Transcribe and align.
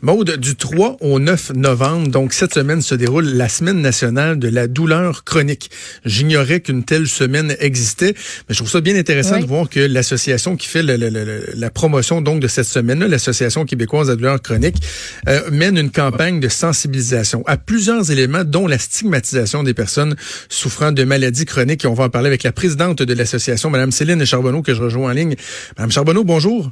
Maude, 0.00 0.36
du 0.36 0.54
3 0.54 0.98
au 1.00 1.18
9 1.18 1.54
novembre, 1.54 2.08
donc 2.08 2.32
cette 2.32 2.54
semaine 2.54 2.82
se 2.82 2.94
déroule 2.94 3.24
la 3.24 3.48
semaine 3.48 3.80
nationale 3.80 4.38
de 4.38 4.48
la 4.48 4.68
douleur 4.68 5.24
chronique. 5.24 5.70
J'ignorais 6.04 6.60
qu'une 6.60 6.84
telle 6.84 7.08
semaine 7.08 7.56
existait, 7.58 8.14
mais 8.48 8.54
je 8.54 8.58
trouve 8.58 8.70
ça 8.70 8.80
bien 8.80 8.96
intéressant 8.96 9.40
de 9.40 9.44
voir 9.44 9.68
que 9.68 9.80
l'association 9.80 10.56
qui 10.56 10.68
fait 10.68 10.82
la 10.84 11.70
promotion 11.70 12.20
donc 12.20 12.38
de 12.38 12.46
cette 12.46 12.66
semaine-là, 12.66 13.08
l'association 13.08 13.64
québécoise 13.64 14.06
de 14.06 14.12
la 14.12 14.16
douleur 14.16 14.40
chronique, 14.40 14.76
euh, 15.28 15.50
mène 15.50 15.76
une 15.76 15.90
campagne 15.90 16.38
de 16.38 16.48
sensibilisation 16.48 17.42
à 17.46 17.56
plusieurs 17.56 18.12
éléments, 18.12 18.44
dont 18.44 18.68
la 18.68 18.78
stigmatisation 18.78 19.64
des 19.64 19.74
personnes 19.74 20.14
souffrant 20.48 20.92
de 20.92 21.02
maladies 21.02 21.44
chroniques. 21.44 21.84
Et 21.84 21.88
on 21.88 21.94
va 21.94 22.04
en 22.04 22.08
parler 22.08 22.28
avec 22.28 22.44
la 22.44 22.52
présidente 22.52 23.02
de 23.02 23.14
l'association, 23.14 23.68
Madame 23.68 23.90
Céline 23.90 24.24
Charbonneau, 24.24 24.62
que 24.62 24.74
je 24.74 24.82
rejoins 24.82 25.10
en 25.10 25.14
ligne. 25.14 25.34
Madame 25.76 25.90
Charbonneau, 25.90 26.22
bonjour. 26.22 26.70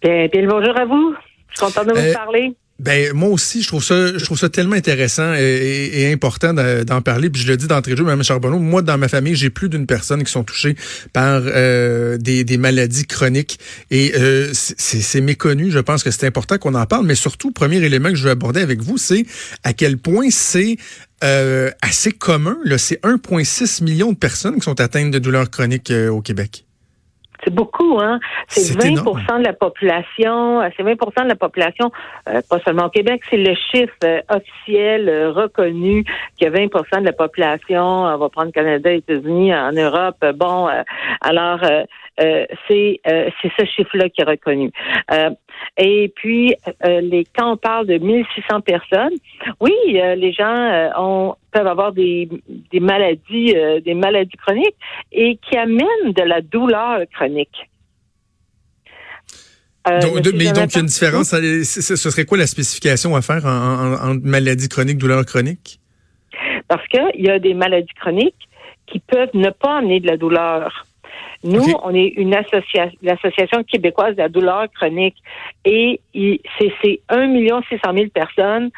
Bien, 0.00 0.28
bien 0.32 0.46
bonjour 0.46 0.78
à 0.78 0.84
vous. 0.84 1.14
Je 1.54 1.64
suis 1.64 1.66
content 1.66 1.84
de 1.84 1.92
vous 1.92 1.98
euh, 1.98 2.12
parler? 2.12 2.54
Ben 2.80 3.12
moi 3.12 3.28
aussi, 3.28 3.62
je 3.62 3.68
trouve 3.68 3.84
ça, 3.84 4.18
je 4.18 4.24
trouve 4.24 4.38
ça 4.38 4.48
tellement 4.48 4.74
intéressant 4.74 5.32
et, 5.34 6.10
important 6.12 6.52
d'en 6.52 7.02
parler. 7.02 7.30
Puis 7.30 7.42
je 7.42 7.46
le 7.46 7.56
dis 7.56 7.68
d'entrée 7.68 7.92
de 7.92 7.96
jeu, 7.96 8.02
Mme 8.02 8.24
Charbonneau, 8.24 8.58
moi 8.58 8.82
dans 8.82 8.98
ma 8.98 9.06
famille, 9.06 9.36
j'ai 9.36 9.48
plus 9.48 9.68
d'une 9.68 9.86
personne 9.86 10.24
qui 10.24 10.32
sont 10.32 10.42
touchées 10.42 10.74
par 11.12 11.42
euh, 11.44 12.18
des, 12.18 12.42
des, 12.42 12.56
maladies 12.56 13.06
chroniques 13.06 13.60
et 13.92 14.12
euh, 14.16 14.50
c'est 14.52 15.20
méconnu. 15.20 15.70
Je 15.70 15.78
pense 15.78 16.02
que 16.02 16.10
c'est 16.10 16.26
important 16.26 16.58
qu'on 16.58 16.74
en 16.74 16.86
parle, 16.86 17.06
mais 17.06 17.14
surtout, 17.14 17.52
premier 17.52 17.76
élément 17.76 18.08
que 18.08 18.16
je 18.16 18.24
veux 18.24 18.30
aborder 18.30 18.60
avec 18.60 18.82
vous, 18.82 18.98
c'est 18.98 19.24
à 19.62 19.72
quel 19.72 19.96
point 19.96 20.30
c'est 20.30 20.76
euh, 21.22 21.70
assez 21.80 22.10
commun. 22.10 22.58
C'est 22.76 23.00
1,6 23.02 23.84
million 23.84 24.10
de 24.10 24.16
personnes 24.16 24.56
qui 24.56 24.62
sont 24.62 24.80
atteintes 24.80 25.12
de 25.12 25.20
douleurs 25.20 25.48
chroniques 25.48 25.92
au 26.10 26.20
Québec. 26.20 26.64
C'est 27.44 27.54
beaucoup, 27.54 27.98
hein? 28.00 28.18
C'est 28.48 28.76
20% 28.76 29.38
de 29.38 29.44
la 29.44 29.52
population, 29.52 30.62
euh, 30.62 30.68
c'est 30.76 30.82
20% 30.82 31.24
de 31.24 31.28
la 31.28 31.36
population, 31.36 31.90
euh, 32.28 32.40
pas 32.48 32.58
seulement 32.60 32.86
au 32.86 32.90
Québec, 32.90 33.22
c'est 33.28 33.36
le 33.36 33.54
chiffre 33.54 33.92
euh, 34.04 34.20
officiel 34.30 35.28
reconnu 35.28 36.04
qu'il 36.36 36.46
y 36.48 36.50
a 36.50 36.50
20% 36.50 37.00
de 37.00 37.04
la 37.04 37.12
population, 37.12 37.82
on 37.82 38.16
va 38.16 38.28
prendre 38.28 38.50
Canada, 38.52 38.90
États-Unis, 38.90 39.54
en 39.54 39.72
Europe. 39.72 40.24
Bon, 40.34 40.68
alors 41.20 41.60
c'est 42.16 43.00
c'est 43.04 43.52
ce 43.58 43.64
chiffre-là 43.64 44.08
qui 44.08 44.22
est 44.22 44.24
reconnu. 44.24 44.70
Et 45.76 46.12
puis 46.14 46.54
les 46.82 47.26
quand 47.36 47.52
on 47.52 47.56
parle 47.56 47.86
de 47.86 47.98
1600 47.98 48.60
personnes, 48.60 49.14
oui, 49.60 49.72
les 49.92 50.32
gens 50.32 50.90
ont 50.96 51.36
peuvent 51.54 51.66
avoir 51.66 51.92
des, 51.92 52.28
des 52.72 52.80
maladies, 52.80 53.54
euh, 53.56 53.80
des 53.80 53.94
maladies 53.94 54.36
chroniques 54.36 54.76
et 55.12 55.38
qui 55.38 55.56
amènent 55.56 56.12
de 56.14 56.22
la 56.22 56.40
douleur 56.42 57.00
chronique. 57.14 57.70
Euh, 59.86 60.00
mais 60.02 60.20
donc, 60.20 60.32
il 60.34 60.42
y 60.42 60.48
a 60.48 60.80
une 60.80 60.86
différence. 60.86 61.28
Ce 61.30 61.96
serait 61.96 62.24
quoi 62.24 62.38
la 62.38 62.46
spécification 62.46 63.14
à 63.14 63.22
faire 63.22 63.44
en, 63.44 63.94
en, 63.94 64.14
maladie 64.22 64.68
chronique, 64.68 64.98
douleur 64.98 65.24
chronique? 65.24 65.78
Parce 66.68 66.86
qu'il 66.88 67.22
y 67.22 67.28
a 67.28 67.38
des 67.38 67.54
maladies 67.54 67.92
chroniques 68.00 68.48
qui 68.86 68.98
peuvent 68.98 69.30
ne 69.34 69.50
pas 69.50 69.78
amener 69.78 70.00
de 70.00 70.06
la 70.06 70.16
douleur. 70.16 70.86
Nous, 71.44 71.74
on 71.82 71.94
est 71.94 72.08
une 72.16 72.34
association, 72.34 72.96
l'Association 73.02 73.62
québécoise 73.64 74.16
de 74.16 74.22
la 74.22 74.28
douleur 74.30 74.66
chronique, 74.72 75.16
et 75.64 76.00
c'est 76.14 77.00
1 77.10 77.26
million 77.26 77.60
600 77.68 77.80
000 77.92 78.06
personnes 78.08 78.70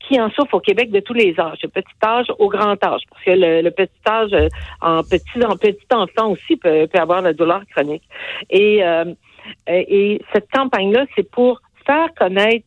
qui 0.00 0.20
en 0.20 0.30
souffrent 0.30 0.54
au 0.54 0.60
Québec 0.60 0.90
de 0.90 1.00
tous 1.00 1.14
les 1.14 1.38
âges, 1.38 1.60
de 1.60 1.68
petit 1.68 1.88
âge 2.04 2.26
au 2.38 2.48
grand 2.48 2.82
âge, 2.84 3.02
parce 3.08 3.24
que 3.24 3.30
le, 3.30 3.70
petit 3.70 3.92
âge 4.08 4.32
euh, 4.32 4.48
en 4.80 5.02
petit 5.02 5.44
en 5.44 5.56
petit 5.56 5.86
enfant 5.92 6.32
aussi 6.32 6.56
peut, 6.56 6.88
avoir 6.94 7.22
la 7.22 7.32
douleur 7.32 7.62
chronique. 7.74 8.02
Et, 8.50 8.84
euh, 8.84 9.04
et 9.66 10.20
cette 10.32 10.50
campagne-là, 10.50 11.06
c'est 11.16 11.30
pour 11.30 11.60
faire 11.86 12.12
connaître 12.14 12.66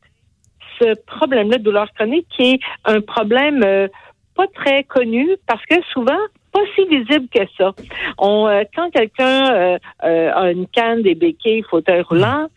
ce 0.80 0.96
problème-là 1.06 1.58
de 1.58 1.64
douleur 1.64 1.92
chronique 1.94 2.28
qui 2.36 2.54
est 2.54 2.60
un 2.86 3.02
problème 3.02 3.62
euh, 3.64 3.88
pas 4.36 4.48
très 4.48 4.84
connu 4.84 5.30
parce 5.48 5.64
que 5.66 5.76
souvent 5.92 6.20
pas 6.54 6.62
si 6.76 6.86
visible 6.86 7.28
que 7.34 7.42
ça. 7.58 7.74
On, 8.18 8.48
quand 8.76 8.90
quelqu'un 8.92 9.78
a 10.00 10.52
une 10.52 10.68
canne, 10.68 11.02
des 11.02 11.16
béquilles, 11.16 11.64
fauteuil 11.70 12.02
roulant, 12.02 12.48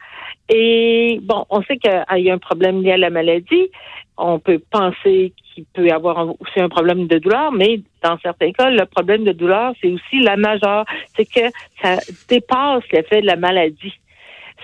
et 0.48 1.18
bon, 1.22 1.44
on 1.50 1.62
sait 1.62 1.76
qu'il 1.76 2.18
y 2.18 2.30
a 2.30 2.34
un 2.34 2.38
problème 2.38 2.82
lié 2.82 2.92
à 2.92 2.96
la 2.96 3.10
maladie. 3.10 3.70
On 4.16 4.38
peut 4.38 4.60
penser 4.70 5.32
qu'il 5.54 5.64
peut 5.74 5.90
avoir 5.90 6.28
aussi 6.40 6.58
un 6.58 6.68
problème 6.68 7.06
de 7.06 7.18
douleur, 7.18 7.52
mais 7.52 7.80
dans 8.02 8.18
certains 8.18 8.52
cas, 8.52 8.70
le 8.70 8.86
problème 8.86 9.24
de 9.24 9.32
douleur, 9.32 9.74
c'est 9.80 9.90
aussi 9.90 10.20
la 10.20 10.36
majeure. 10.36 10.84
C'est 11.16 11.26
que 11.26 11.50
ça 11.82 11.98
dépasse 12.28 12.84
l'effet 12.92 13.20
de 13.20 13.26
la 13.26 13.36
maladie. 13.36 13.94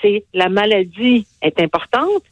C'est 0.00 0.24
la 0.32 0.48
maladie 0.48 1.26
est 1.42 1.60
importante, 1.60 2.22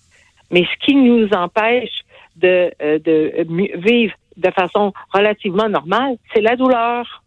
mais 0.50 0.64
ce 0.64 0.86
qui 0.86 0.94
nous 0.94 1.28
empêche 1.32 2.04
de, 2.36 2.72
euh, 2.80 2.98
de 2.98 3.46
vivre 3.76 4.14
de 4.40 4.50
façon 4.50 4.92
relativement 5.12 5.68
normale, 5.68 6.16
c'est 6.34 6.40
la 6.40 6.56
douleur. 6.56 7.22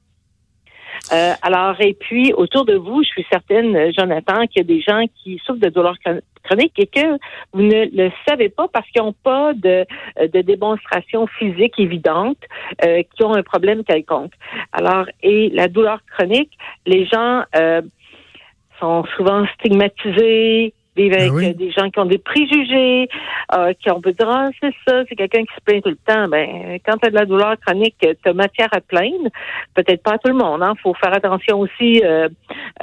Euh, 1.11 1.33
alors, 1.41 1.79
et 1.81 1.93
puis, 1.93 2.33
autour 2.33 2.65
de 2.65 2.75
vous, 2.75 3.03
je 3.03 3.09
suis 3.09 3.25
certaine, 3.31 3.91
Jonathan, 3.93 4.45
qu'il 4.47 4.57
y 4.57 4.61
a 4.61 4.63
des 4.63 4.81
gens 4.81 5.05
qui 5.15 5.39
souffrent 5.43 5.59
de 5.59 5.69
douleurs 5.69 5.97
chroniques 6.43 6.77
et 6.77 6.87
que 6.87 7.17
vous 7.53 7.61
ne 7.61 7.85
le 7.85 8.11
savez 8.27 8.49
pas 8.49 8.67
parce 8.67 8.87
qu'ils 8.89 9.01
n'ont 9.01 9.15
pas 9.23 9.53
de, 9.53 9.85
de 10.21 10.41
démonstration 10.41 11.27
physique 11.27 11.79
évidente, 11.79 12.37
euh, 12.85 13.01
qui 13.15 13.23
ont 13.23 13.33
un 13.33 13.43
problème 13.43 13.83
quelconque. 13.83 14.33
Alors, 14.71 15.05
et 15.21 15.49
la 15.49 15.67
douleur 15.67 15.99
chronique, 16.15 16.51
les 16.85 17.05
gens 17.05 17.43
euh, 17.55 17.81
sont 18.79 19.03
souvent 19.15 19.45
stigmatisés, 19.59 20.73
vivre 20.95 21.15
avec 21.17 21.31
ben 21.31 21.53
des 21.53 21.71
gens 21.71 21.89
qui 21.89 21.99
ont 21.99 22.05
des 22.05 22.17
préjugés, 22.17 23.07
euh, 23.55 23.73
qui 23.73 23.91
ont 23.91 23.99
dire 23.99 24.29
ah, 24.29 24.49
c'est 24.61 24.73
ça, 24.87 25.03
c'est 25.07 25.15
quelqu'un 25.15 25.41
qui 25.41 25.53
se 25.55 25.61
plaint 25.63 25.83
tout 25.83 25.89
le 25.89 25.95
temps. 25.95 26.27
Ben 26.27 26.79
quand 26.85 26.97
tu 26.97 27.07
as 27.07 27.09
de 27.09 27.15
la 27.15 27.25
douleur 27.25 27.55
chronique, 27.65 27.95
tu 27.99 28.29
as 28.29 28.33
matière 28.33 28.69
à 28.71 28.81
plaindre. 28.81 29.29
Peut-être 29.73 30.03
pas 30.03 30.13
à 30.13 30.17
tout 30.17 30.29
le 30.29 30.37
monde. 30.37 30.61
Il 30.61 30.65
hein. 30.65 30.73
faut 30.81 30.93
faire 30.93 31.13
attention 31.13 31.59
aussi. 31.59 32.01
Euh, 32.03 32.29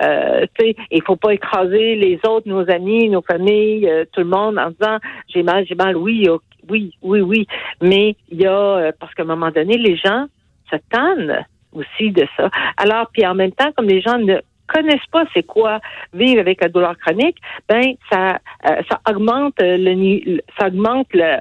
euh, 0.03 0.47
il 0.91 1.03
faut 1.03 1.16
pas 1.16 1.34
écraser 1.34 1.97
les 1.97 2.19
autres, 2.26 2.48
nos 2.48 2.69
amis, 2.71 3.09
nos 3.09 3.22
familles, 3.22 3.88
euh, 3.88 4.04
tout 4.12 4.21
le 4.21 4.27
monde 4.27 4.59
en 4.59 4.71
disant 4.71 4.98
j'ai 5.28 5.42
mal, 5.42 5.65
j'ai 5.66 5.75
mal. 5.75 5.97
Oui, 5.97 6.28
oui, 6.69 6.92
oui, 7.03 7.21
oui. 7.21 7.47
Mais 7.81 8.16
il 8.31 8.41
y 8.41 8.47
a 8.47 8.53
euh, 8.53 8.92
parce 8.98 9.15
qu'à 9.15 9.22
un 9.22 9.27
moment 9.27 9.50
donné, 9.50 9.77
les 9.77 9.97
gens 9.97 10.27
se 10.71 10.77
tannent 10.91 11.44
aussi 11.72 12.10
de 12.10 12.27
ça. 12.37 12.50
Alors, 12.77 13.09
puis 13.12 13.27
en 13.27 13.34
même 13.34 13.53
temps, 13.53 13.71
comme 13.77 13.87
les 13.87 14.00
gens 14.00 14.19
ne 14.19 14.41
connaissent 14.72 15.10
pas 15.10 15.25
c'est 15.34 15.42
quoi 15.42 15.81
vivre 16.12 16.41
avec 16.41 16.62
la 16.62 16.69
douleur 16.69 16.97
chronique, 16.98 17.36
ben 17.69 17.94
ça 18.10 18.38
euh, 18.69 18.82
ça 18.88 19.00
augmente 19.10 19.54
le 19.60 20.41
ça 20.58 20.69
augmente 20.69 21.08
le 21.12 21.38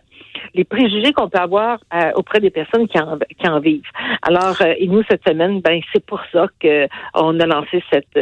les 0.53 0.63
préjugés 0.63 1.11
qu'on 1.11 1.29
peut 1.29 1.39
avoir 1.39 1.79
euh, 1.93 2.11
auprès 2.15 2.39
des 2.39 2.49
personnes 2.49 2.87
qui 2.87 2.97
en, 2.99 3.17
qui 3.37 3.47
en 3.47 3.59
vivent. 3.59 3.91
Alors, 4.21 4.55
euh, 4.61 4.73
et 4.77 4.87
nous, 4.87 5.03
cette 5.09 5.27
semaine, 5.27 5.59
ben 5.59 5.81
c'est 5.91 6.05
pour 6.05 6.21
ça 6.31 6.47
qu'on 6.61 7.39
a 7.39 7.45
lancé 7.45 7.83
cette, 7.91 8.19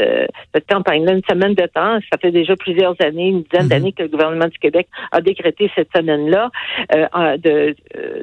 cette 0.54 0.68
campagne-là, 0.68 1.14
une 1.14 1.24
semaine 1.30 1.54
de 1.54 1.66
temps. 1.68 2.00
Ça 2.12 2.18
fait 2.20 2.32
déjà 2.32 2.56
plusieurs 2.56 2.96
années, 3.02 3.30
une 3.30 3.44
dizaine 3.44 3.66
mm-hmm. 3.66 3.70
d'années 3.70 3.92
que 3.92 4.04
le 4.04 4.10
gouvernement 4.10 4.48
du 4.48 4.58
Québec 4.58 4.88
a 5.12 5.22
décrété 5.22 5.70
cette 5.76 5.90
semaine-là 5.96 6.50
de, 6.92 7.76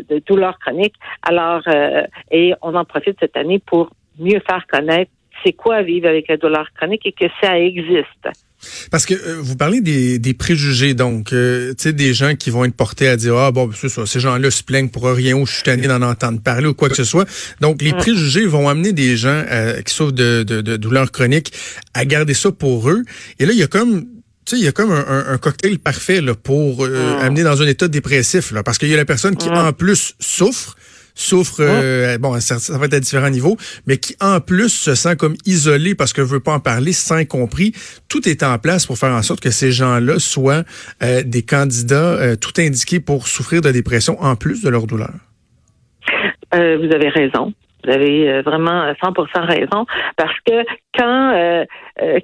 de 0.08 0.22
douleur 0.26 0.58
chronique. 0.58 0.94
Alors, 1.22 1.62
et 2.30 2.54
on 2.62 2.74
en 2.74 2.84
profite 2.84 3.16
cette 3.20 3.36
année 3.36 3.58
pour 3.58 3.90
mieux 4.18 4.40
faire 4.46 4.66
connaître 4.66 5.10
c'est 5.44 5.52
quoi 5.52 5.82
vivre 5.82 6.08
avec 6.08 6.28
la 6.28 6.36
douleur 6.36 6.68
chronique 6.74 7.06
et 7.06 7.12
que 7.12 7.26
ça 7.40 7.58
existe? 7.58 8.28
Parce 8.90 9.06
que 9.06 9.14
euh, 9.14 9.40
vous 9.40 9.56
parlez 9.56 9.80
des, 9.80 10.18
des 10.18 10.34
préjugés, 10.34 10.94
donc, 10.94 11.32
euh, 11.32 11.70
tu 11.70 11.84
sais, 11.84 11.92
des 11.92 12.14
gens 12.14 12.34
qui 12.34 12.50
vont 12.50 12.64
être 12.64 12.74
portés 12.74 13.08
à 13.08 13.16
dire, 13.16 13.36
ah 13.36 13.52
bon, 13.52 13.70
c'est 13.74 13.88
ça, 13.88 14.06
ces 14.06 14.20
gens-là 14.20 14.50
se 14.50 14.62
plaignent 14.62 14.88
pour 14.88 15.04
rien 15.04 15.36
ou 15.36 15.46
je 15.46 15.54
suis 15.54 15.62
tanné 15.62 15.86
d'en 15.86 16.02
entendre 16.02 16.40
parler 16.40 16.66
ou 16.66 16.74
quoi 16.74 16.88
que 16.88 16.96
ce 16.96 17.04
soit. 17.04 17.28
Donc, 17.60 17.82
les 17.82 17.92
mm. 17.92 17.96
préjugés 17.96 18.46
vont 18.46 18.68
amener 18.68 18.92
des 18.92 19.16
gens 19.16 19.42
euh, 19.50 19.80
qui 19.82 19.92
souffrent 19.92 20.12
de, 20.12 20.42
de, 20.42 20.60
de 20.60 20.76
douleurs 20.76 21.12
chroniques 21.12 21.52
à 21.94 22.04
garder 22.04 22.34
ça 22.34 22.52
pour 22.52 22.90
eux. 22.90 23.02
Et 23.38 23.46
là, 23.46 23.52
il 23.52 23.58
y 23.58 23.62
a 23.62 23.68
comme 23.68 24.06
tu 24.46 24.56
sais, 24.56 24.60
il 24.60 24.64
y 24.64 24.68
a 24.68 24.72
comme 24.72 24.92
un, 24.92 25.24
un, 25.26 25.38
cocktail 25.38 25.78
parfait 25.78 26.20
là, 26.20 26.34
pour 26.34 26.86
mm. 26.86 26.94
amener 27.22 27.42
dans 27.44 27.62
un 27.62 27.66
état 27.66 27.88
dépressif, 27.88 28.52
là, 28.52 28.62
parce 28.62 28.76
qu'il 28.76 28.88
y 28.88 28.94
a 28.94 28.96
la 28.96 29.06
personne 29.06 29.36
qui, 29.36 29.48
mm. 29.48 29.54
en 29.54 29.72
plus, 29.72 30.14
souffre, 30.20 30.76
souffre, 31.14 31.60
euh, 31.60 32.18
bon, 32.18 32.38
ça, 32.40 32.56
va 32.76 32.86
être 32.86 32.94
à 32.94 33.00
différents 33.00 33.30
niveaux, 33.30 33.56
mais 33.86 33.96
qui 33.96 34.16
en 34.20 34.40
plus 34.40 34.68
se 34.68 34.94
sent 34.94 35.16
comme 35.16 35.34
isolé 35.46 35.94
parce 35.94 36.12
que 36.12 36.20
veut 36.20 36.40
pas 36.40 36.52
en 36.52 36.60
parler, 36.60 36.92
sans 36.92 37.24
compris. 37.24 37.72
Tout 38.08 38.28
est 38.28 38.42
en 38.42 38.58
place 38.58 38.86
pour 38.86 38.98
faire 38.98 39.12
en 39.12 39.22
sorte 39.22 39.40
que 39.40 39.50
ces 39.50 39.72
gens-là 39.72 40.18
soient 40.18 40.64
euh, 41.02 41.22
des 41.24 41.42
candidats 41.42 41.96
euh, 41.96 42.36
tout 42.36 42.60
indiqués 42.60 43.00
pour 43.00 43.28
souffrir 43.28 43.60
de 43.60 43.70
dépression 43.70 44.20
en 44.20 44.36
plus 44.36 44.62
de 44.62 44.68
leur 44.68 44.86
douleur. 44.86 45.14
vous 46.52 46.58
avez 46.58 47.08
raison. 47.08 47.52
Vous 47.84 47.90
avez 47.90 48.40
vraiment 48.40 48.90
100% 48.92 49.46
raison 49.46 49.84
parce 50.16 50.34
que 50.46 50.64
quand 50.96 51.66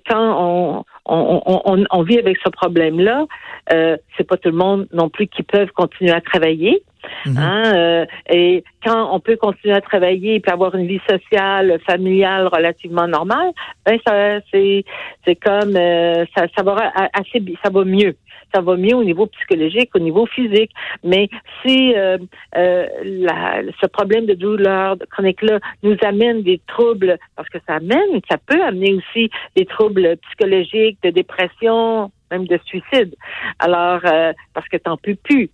quand 0.08 0.34
on, 0.38 0.84
on, 1.04 1.42
on, 1.64 1.84
on, 1.90 2.02
vit 2.02 2.18
avec 2.18 2.38
ce 2.44 2.48
problème-là, 2.48 3.26
euh, 3.72 3.96
c'est 4.16 4.26
pas 4.26 4.36
tout 4.36 4.50
le 4.50 4.56
monde 4.56 4.88
non 4.92 5.08
plus 5.08 5.26
qui 5.26 5.42
peuvent 5.42 5.70
continuer 5.72 6.12
à 6.12 6.20
travailler 6.20 6.82
Mhm. 7.26 7.36
Hein, 7.38 7.74
euh, 7.74 8.06
et 8.28 8.64
quand 8.84 9.14
on 9.14 9.20
peut 9.20 9.36
continuer 9.36 9.74
à 9.74 9.80
travailler 9.80 10.36
et 10.36 10.40
puis 10.40 10.52
avoir 10.52 10.74
une 10.74 10.86
vie 10.86 11.00
sociale, 11.08 11.78
familiale 11.86 12.46
relativement 12.46 13.08
normale, 13.08 13.52
ben 13.84 13.98
ça 14.06 14.40
c'est 14.50 14.84
c'est 15.24 15.36
comme 15.36 15.76
euh, 15.76 16.24
ça 16.36 16.46
ça 16.56 16.62
va 16.62 16.92
assez 17.12 17.42
ça 17.62 17.70
va 17.70 17.84
mieux 17.84 18.16
ça 18.54 18.60
va 18.60 18.76
mieux 18.76 18.94
au 18.94 19.04
niveau 19.04 19.26
psychologique, 19.26 19.90
au 19.94 19.98
niveau 19.98 20.26
physique. 20.26 20.70
Mais 21.04 21.28
si 21.62 21.94
euh, 21.94 22.18
euh, 22.56 22.86
la, 23.04 23.62
ce 23.80 23.86
problème 23.86 24.26
de 24.26 24.34
douleur 24.34 24.96
chronique-là 25.10 25.60
nous 25.82 25.96
amène 26.02 26.42
des 26.42 26.60
troubles, 26.66 27.18
parce 27.36 27.48
que 27.48 27.58
ça 27.66 27.76
amène, 27.76 28.20
ça 28.30 28.38
peut 28.38 28.62
amener 28.62 28.94
aussi 28.94 29.30
des 29.56 29.66
troubles 29.66 30.16
psychologiques, 30.28 30.98
de 31.02 31.10
dépression, 31.10 32.10
même 32.30 32.46
de 32.46 32.58
suicide. 32.64 33.14
Alors, 33.58 34.00
euh, 34.04 34.32
parce 34.54 34.68
que 34.68 34.76
t'en 34.76 34.96
peux 34.96 35.16
plus. 35.16 35.50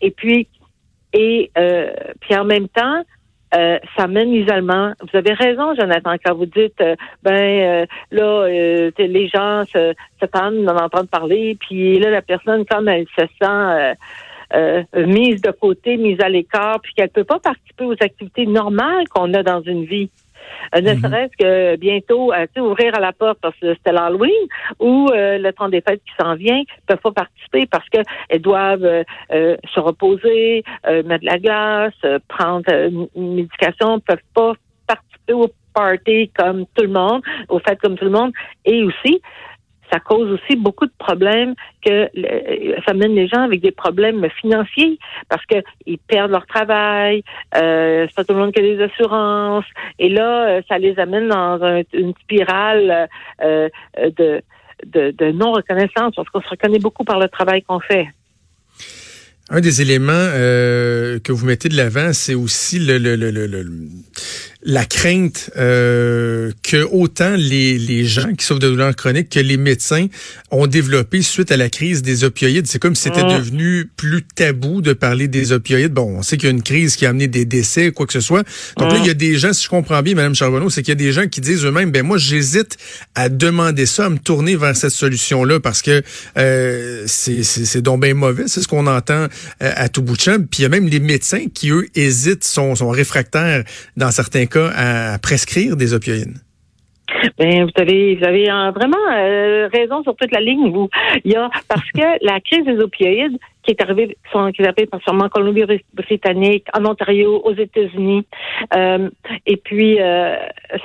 Et 0.00 0.10
puis, 0.10 0.48
et 1.12 1.50
euh, 1.58 1.92
puis 2.20 2.36
en 2.36 2.44
même 2.44 2.68
temps, 2.68 3.02
euh, 3.56 3.78
ça 3.96 4.06
mène 4.06 4.30
l'isolement. 4.30 4.92
Vous 5.00 5.18
avez 5.18 5.32
raison, 5.32 5.74
Jonathan, 5.74 6.14
quand 6.24 6.34
vous 6.34 6.46
dites, 6.46 6.80
euh, 6.80 6.94
ben 7.22 7.86
là, 8.12 8.46
les 8.48 9.28
gens 9.28 9.64
se, 9.66 9.94
se 10.20 10.26
tannent 10.26 10.64
d'en 10.64 10.76
entendre 10.76 11.08
parler, 11.08 11.56
puis 11.60 11.98
là, 11.98 12.10
la 12.10 12.22
personne, 12.22 12.64
comme 12.64 12.88
elle 12.88 13.06
se 13.18 13.24
sent 13.40 13.96
mise 14.96 15.40
de 15.42 15.50
côté, 15.52 15.96
mise 15.96 16.20
à 16.20 16.28
l'écart, 16.28 16.80
puis 16.80 16.92
qu'elle 16.94 17.08
peut 17.08 17.24
pas 17.24 17.38
participer 17.38 17.84
aux 17.84 17.92
activités 17.92 18.46
normales 18.46 19.08
qu'on 19.08 19.32
a 19.34 19.42
dans 19.42 19.62
une 19.62 19.84
vie. 19.84 20.10
Euh, 20.74 20.80
ne 20.80 20.94
mhm. 20.94 21.00
serait-ce 21.00 21.36
que 21.36 21.76
bientôt 21.76 22.32
euh, 22.32 22.46
ouvrir 22.58 22.94
à 22.94 23.00
la 23.00 23.12
porte 23.12 23.38
parce 23.40 23.56
que 23.56 23.74
c'était 23.74 23.92
l'Halloween 23.92 24.46
ou 24.78 25.08
euh, 25.12 25.38
le 25.38 25.52
temps 25.52 25.68
des 25.68 25.80
fêtes 25.80 26.02
qui 26.04 26.12
s'en 26.20 26.34
vient, 26.34 26.58
ne 26.58 26.86
peuvent 26.86 27.02
pas 27.02 27.12
participer 27.12 27.66
parce 27.66 27.88
qu'elles 27.88 28.42
doivent 28.42 29.04
se 29.30 29.80
reposer, 29.80 30.64
mettre 30.86 31.20
de 31.20 31.26
la 31.26 31.38
glace, 31.38 32.20
prendre 32.28 32.70
une 33.16 33.34
médication, 33.34 33.96
ne 33.96 34.00
peuvent 34.00 34.18
pas 34.34 34.52
participer 34.86 35.32
au 35.32 35.48
party 35.74 36.30
comme 36.36 36.66
tout 36.74 36.82
le 36.82 36.88
monde, 36.88 37.22
au 37.48 37.58
fait 37.58 37.78
comme 37.80 37.96
tout 37.96 38.04
le 38.04 38.10
monde, 38.10 38.32
et 38.64 38.82
aussi 38.82 39.20
ça 39.92 40.00
cause 40.00 40.30
aussi 40.30 40.56
beaucoup 40.56 40.86
de 40.86 40.92
problèmes 40.98 41.54
que 41.84 42.08
ça 42.86 42.94
mène 42.94 43.14
les 43.14 43.28
gens 43.28 43.42
avec 43.42 43.60
des 43.60 43.70
problèmes 43.70 44.26
financiers 44.40 44.98
parce 45.28 45.44
que 45.46 45.56
ils 45.86 45.98
perdent 45.98 46.30
leur 46.30 46.46
travail, 46.46 47.22
euh, 47.56 48.06
c'est 48.08 48.14
pas 48.14 48.24
tout 48.24 48.34
le 48.34 48.40
monde 48.40 48.52
qui 48.52 48.60
a 48.60 48.62
des 48.62 48.82
assurances 48.82 49.64
et 49.98 50.08
là 50.08 50.48
euh, 50.48 50.62
ça 50.68 50.78
les 50.78 50.98
amène 50.98 51.28
dans 51.28 51.82
une 51.92 52.14
spirale 52.22 53.08
euh, 53.42 53.68
de, 53.96 54.42
de, 54.86 55.10
de 55.10 55.32
non 55.32 55.52
reconnaissance 55.52 56.14
parce 56.14 56.28
qu'on 56.28 56.40
se 56.40 56.48
reconnaît 56.48 56.78
beaucoup 56.78 57.04
par 57.04 57.18
le 57.18 57.28
travail 57.28 57.62
qu'on 57.62 57.80
fait. 57.80 58.08
Un 59.52 59.60
des 59.60 59.82
éléments 59.82 60.12
euh, 60.14 61.18
que 61.18 61.32
vous 61.32 61.44
mettez 61.44 61.68
de 61.68 61.76
l'avant, 61.76 62.12
c'est 62.12 62.36
aussi 62.36 62.78
le, 62.78 62.98
la 64.62 64.84
crainte 64.84 65.50
euh, 65.56 66.52
que 66.62 66.86
autant 66.92 67.34
les, 67.36 67.78
les 67.78 68.04
gens 68.04 68.34
qui 68.34 68.44
souffrent 68.44 68.60
de 68.60 68.68
douleurs 68.68 68.94
chroniques 68.94 69.30
que 69.30 69.40
les 69.40 69.56
médecins 69.56 70.06
ont 70.50 70.66
développé 70.66 71.22
suite 71.22 71.50
à 71.50 71.56
la 71.56 71.70
crise 71.70 72.02
des 72.02 72.24
opioïdes. 72.24 72.66
C'est 72.66 72.78
comme 72.78 72.94
si 72.94 73.04
c'était 73.04 73.24
mm. 73.24 73.38
devenu 73.38 73.90
plus 73.96 74.22
tabou 74.22 74.82
de 74.82 74.92
parler 74.92 75.28
des 75.28 75.52
opioïdes. 75.52 75.92
Bon, 75.92 76.18
on 76.18 76.22
sait 76.22 76.36
qu'il 76.36 76.48
y 76.48 76.52
a 76.52 76.54
une 76.54 76.62
crise 76.62 76.96
qui 76.96 77.06
a 77.06 77.10
amené 77.10 77.26
des 77.26 77.46
décès, 77.46 77.90
quoi 77.90 78.06
que 78.06 78.12
ce 78.12 78.20
soit. 78.20 78.46
Donc 78.76 78.92
là, 78.92 78.98
mm. 78.98 79.02
il 79.02 79.06
y 79.06 79.10
a 79.10 79.14
des 79.14 79.38
gens, 79.38 79.52
si 79.54 79.64
je 79.64 79.68
comprends 79.68 80.02
bien, 80.02 80.14
Mme 80.14 80.34
Charbonneau, 80.34 80.68
c'est 80.68 80.82
qu'il 80.82 80.90
y 80.90 80.92
a 80.92 80.96
des 80.96 81.12
gens 81.12 81.26
qui 81.26 81.40
disent 81.40 81.64
eux-mêmes, 81.64 81.90
ben 81.90 82.04
moi, 82.04 82.18
j'hésite 82.18 82.76
à 83.14 83.30
demander 83.30 83.86
ça, 83.86 84.06
à 84.06 84.08
me 84.10 84.18
tourner 84.18 84.56
vers 84.56 84.76
cette 84.76 84.90
solution-là 84.90 85.60
parce 85.60 85.80
que 85.80 86.02
euh, 86.36 87.04
c'est 87.06 87.80
donc 87.80 88.02
bien 88.02 88.14
mauvais. 88.14 88.44
C'est 88.46 88.60
ce 88.60 88.68
qu'on 88.68 88.86
entend 88.86 89.26
euh, 89.62 89.72
à 89.74 89.88
tout 89.88 90.02
bout 90.02 90.16
de 90.16 90.20
champ. 90.20 90.36
Puis 90.38 90.60
il 90.60 90.62
y 90.62 90.66
a 90.66 90.68
même 90.68 90.86
les 90.86 91.00
médecins 91.00 91.46
qui, 91.52 91.70
eux, 91.70 91.86
hésitent, 91.94 92.44
sont, 92.44 92.74
sont 92.74 92.90
réfractaires 92.90 93.64
dans 93.96 94.10
certains 94.10 94.46
cas 94.50 94.70
à 94.76 95.18
prescrire 95.18 95.76
des 95.76 95.94
opioïdes? 95.94 96.38
Ben, 97.38 97.64
vous 97.64 97.82
avez, 97.82 98.16
vous 98.16 98.24
avez 98.24 98.44
vraiment 98.44 98.96
euh, 99.12 99.68
raison 99.72 100.02
sur 100.02 100.14
toute 100.14 100.32
la 100.32 100.40
ligne, 100.40 100.70
vous. 100.70 100.88
Il 101.24 101.32
y 101.32 101.36
a 101.36 101.50
parce 101.68 101.90
que 101.92 102.24
la 102.24 102.40
crise 102.40 102.64
des 102.64 102.78
opioïdes 102.78 103.38
qui 103.62 103.72
est 103.72 103.82
arrivée, 103.82 104.16
qui 104.54 104.62
est 104.62 104.66
arrivée 104.66 104.88
en 105.06 105.28
Colombie-Britannique, 105.28 106.66
en 106.72 106.84
Ontario, 106.86 107.40
aux 107.44 107.54
États-Unis, 107.54 108.26
euh, 108.74 109.10
et 109.46 109.56
puis 109.56 110.00
euh, 110.00 110.36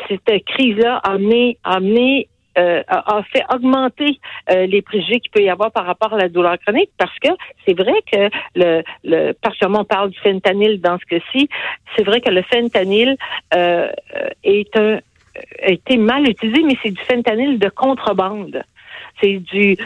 cette 0.08 0.46
crise-là 0.46 0.98
a 0.98 1.12
amené, 1.14 1.58
a 1.64 1.76
amené 1.76 2.28
euh, 2.58 2.84
a, 2.88 3.22
fait 3.34 3.44
augmenter 3.54 4.20
euh, 4.50 4.66
les 4.66 4.82
préjugés 4.82 5.20
qu'il 5.20 5.32
peut 5.32 5.42
y 5.42 5.50
avoir 5.50 5.72
par 5.72 5.86
rapport 5.86 6.14
à 6.14 6.18
la 6.18 6.30
douleur 6.30 6.58
chronique 6.60 6.90
parce 6.98 7.18
que 7.20 7.30
c'est 7.66 7.74
vrai 7.74 7.96
que 8.10 8.30
le, 8.56 8.82
le 9.04 9.34
partiellement 9.34 9.82
on 9.82 9.86
parle 9.86 10.12
du 10.12 10.20
fentanyl 10.20 10.80
dans 10.80 10.98
ce 10.98 11.06
cas-ci, 11.06 11.50
c'est 11.96 12.04
vrai 12.04 12.22
que 12.22 12.30
le 12.30 12.44
fentanyl 12.44 13.18
euh, 13.54 13.90
est 14.44 14.76
un 14.78 15.00
a 15.64 15.70
été 15.70 15.98
mal 15.98 16.30
utilisé, 16.30 16.64
mais 16.64 16.78
c'est 16.82 16.92
du 16.92 17.02
fentanyl 17.04 17.60
de 17.60 17.68
contrebande 17.68 18.64
c'est 19.22 19.38
du 19.38 19.78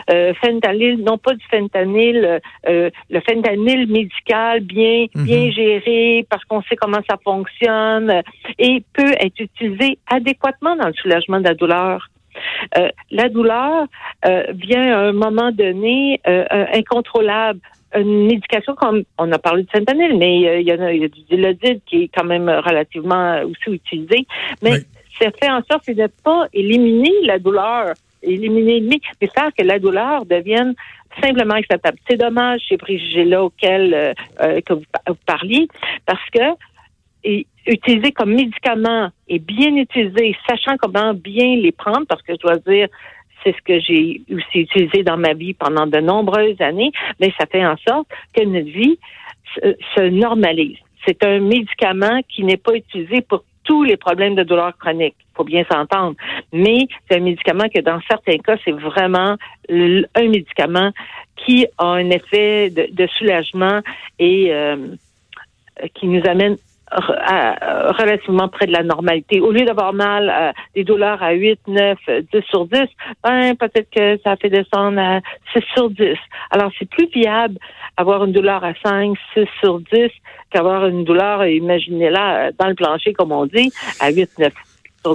fentanyl, 0.41 1.03
non 1.03 1.17
pas 1.17 1.33
du 1.33 1.45
fentanyl, 1.51 2.39
le 2.65 3.19
fentanyl 3.21 3.87
médical 3.87 4.61
bien 4.61 5.05
mhm. 5.13 5.23
bien 5.23 5.51
géré 5.51 6.25
parce 6.29 6.43
qu'on 6.45 6.61
sait 6.63 6.75
comment 6.75 7.01
ça 7.07 7.17
fonctionne 7.23 8.21
et 8.57 8.83
peut 8.93 9.13
être 9.19 9.39
utilisé 9.39 9.97
adéquatement 10.07 10.75
dans 10.75 10.87
le 10.87 10.93
soulagement 10.93 11.39
de 11.39 11.45
la 11.45 11.53
douleur. 11.53 12.09
Euh, 12.77 12.89
la 13.11 13.29
douleur 13.29 13.85
euh, 14.25 14.43
vient 14.53 14.97
à 14.97 14.99
un 15.07 15.11
moment 15.11 15.51
donné 15.51 16.21
euh, 16.27 16.45
incontrôlable 16.73 17.59
une 17.95 18.27
médication 18.27 18.75
comme 18.75 19.03
on 19.17 19.31
a 19.31 19.39
parlé 19.39 19.63
de 19.63 19.69
fentanyl, 19.71 20.15
mais 20.15 20.61
il 20.61 20.67
y, 20.67 20.71
a, 20.71 20.77
du 20.77 21.21
dilodide 21.27 21.81
qui 21.87 22.03
est 22.03 22.11
quand 22.15 22.23
même 22.23 22.47
relativement 22.47 23.41
aussi 23.41 23.75
utilisé. 23.75 24.27
Mais 24.61 24.73
ça 25.19 25.31
fait 25.31 25.49
en 25.49 25.63
sorte 25.63 25.87
de 25.87 25.99
ne 25.99 26.07
pas 26.07 26.45
éliminer 26.53 27.11
la 27.23 27.39
douleur, 27.39 27.93
éliminer 28.21 28.81
mais 28.81 29.27
faire 29.27 29.49
que 29.57 29.63
la 29.63 29.79
douleur 29.79 30.23
devienne 30.27 30.75
simplement 31.19 31.55
acceptable. 31.55 31.97
C'est 32.07 32.17
dommage 32.17 32.61
ces 32.69 32.77
préjugés-là 32.77 33.43
auxquels 33.43 34.13
que 34.37 34.73
vous, 34.73 34.83
parliez, 35.25 35.67
parce 36.05 36.29
que 36.31 36.43
et 37.23 37.45
utilisé 37.65 38.11
comme 38.11 38.33
médicament 38.33 39.09
et 39.27 39.39
bien 39.39 39.75
utilisé, 39.75 40.35
sachant 40.47 40.77
comment 40.77 41.13
bien 41.13 41.55
les 41.55 41.71
prendre, 41.71 42.05
parce 42.07 42.21
que 42.21 42.33
je 42.33 42.39
dois 42.39 42.57
dire, 42.57 42.87
c'est 43.43 43.55
ce 43.55 43.61
que 43.61 43.79
j'ai 43.79 44.21
aussi 44.31 44.61
utilisé 44.61 45.03
dans 45.03 45.17
ma 45.17 45.33
vie 45.33 45.53
pendant 45.53 45.87
de 45.87 45.99
nombreuses 45.99 46.59
années, 46.61 46.91
mais 47.19 47.31
ça 47.39 47.45
fait 47.45 47.65
en 47.65 47.77
sorte 47.77 48.07
que 48.33 48.43
notre 48.43 48.69
vie 48.69 48.97
se, 49.55 50.09
normalise. 50.09 50.77
C'est 51.05 51.23
un 51.23 51.39
médicament 51.39 52.21
qui 52.27 52.43
n'est 52.43 52.57
pas 52.57 52.73
utilisé 52.73 53.21
pour 53.21 53.43
tous 53.63 53.83
les 53.83 53.97
problèmes 53.97 54.35
de 54.35 54.43
douleur 54.43 54.77
chronique. 54.77 55.15
faut 55.35 55.43
bien 55.43 55.63
s'entendre. 55.71 56.15
Mais 56.51 56.87
c'est 57.07 57.17
un 57.17 57.21
médicament 57.21 57.65
que 57.73 57.79
dans 57.81 57.99
certains 58.09 58.37
cas, 58.37 58.57
c'est 58.65 58.71
vraiment 58.71 59.35
un 59.69 60.27
médicament 60.27 60.91
qui 61.35 61.65
a 61.77 61.85
un 61.85 62.09
effet 62.09 62.69
de, 62.69 63.07
soulagement 63.17 63.79
et 64.17 64.51
euh, 64.51 64.75
qui 65.93 66.07
nous 66.07 66.21
amène 66.27 66.57
relativement 66.91 68.47
près 68.47 68.65
de 68.65 68.71
la 68.71 68.83
normalité. 68.83 69.39
Au 69.39 69.51
lieu 69.51 69.65
d'avoir 69.65 69.93
mal, 69.93 70.29
euh, 70.29 70.51
des 70.75 70.83
douleurs 70.83 71.21
à 71.21 71.31
8, 71.31 71.59
9, 71.67 71.97
10 72.33 72.41
sur 72.49 72.65
10, 72.65 72.79
ben, 73.23 73.55
peut-être 73.55 73.89
que 73.89 74.19
ça 74.23 74.35
fait 74.35 74.49
descendre 74.49 74.99
à 74.99 75.19
6 75.53 75.63
sur 75.73 75.89
10. 75.89 76.17
Alors, 76.51 76.71
c'est 76.77 76.89
plus 76.89 77.07
viable 77.07 77.57
avoir 77.97 78.23
une 78.23 78.31
douleur 78.31 78.63
à 78.63 78.73
5, 78.83 79.15
6 79.33 79.45
sur 79.59 79.79
10 79.79 80.09
qu'avoir 80.51 80.87
une 80.87 81.03
douleur, 81.03 81.45
imaginez-la, 81.45 82.51
dans 82.53 82.67
le 82.67 82.75
plancher, 82.75 83.13
comme 83.13 83.31
on 83.31 83.45
dit, 83.45 83.71
à 83.99 84.09
8, 84.09 84.39
9 84.39 84.53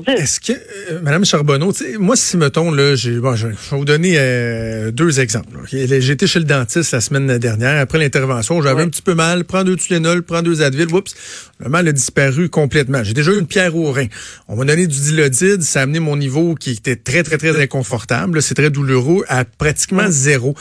est-ce 0.06 0.40
que, 0.40 0.52
euh, 0.52 1.00
Madame 1.02 1.24
Charbonneau, 1.26 1.72
moi, 1.98 2.16
si, 2.16 2.38
mettons, 2.38 2.70
là, 2.70 2.94
j'ai, 2.94 3.18
bon, 3.18 3.36
je, 3.36 3.48
vais 3.48 3.54
vous 3.70 3.84
donner 3.84 4.14
euh, 4.16 4.90
deux 4.90 5.20
exemples. 5.20 5.58
Été 5.72 6.26
chez 6.26 6.38
le 6.38 6.46
dentiste 6.46 6.92
la 6.92 7.02
semaine 7.02 7.36
dernière. 7.38 7.80
Après 7.80 7.98
l'intervention, 7.98 8.62
j'avais 8.62 8.82
un 8.82 8.88
petit 8.88 9.02
peu 9.02 9.14
mal. 9.14 9.44
Prends 9.44 9.62
deux 9.62 9.76
Tylenol, 9.76 10.22
prends 10.22 10.40
deux 10.40 10.62
Advil. 10.62 10.92
Oups, 10.94 11.14
le 11.60 11.68
mal 11.68 11.86
a 11.86 11.92
disparu 11.92 12.48
complètement. 12.48 13.04
J'ai 13.04 13.12
déjà 13.12 13.32
eu 13.32 13.38
une 13.38 13.46
pierre 13.46 13.76
au 13.76 13.92
rein. 13.92 14.06
On 14.48 14.56
m'a 14.56 14.64
donné 14.64 14.86
du 14.86 14.98
dilodide. 14.98 15.62
Ça 15.62 15.80
a 15.80 15.82
amené 15.82 16.00
mon 16.00 16.16
niveau 16.16 16.54
qui 16.54 16.70
était 16.70 16.96
très, 16.96 17.22
très, 17.22 17.36
très 17.36 17.60
inconfortable. 17.60 18.40
C'est 18.40 18.54
très 18.54 18.70
douloureux 18.70 19.24
à 19.28 19.44
pratiquement 19.44 20.06
zéro. 20.08 20.54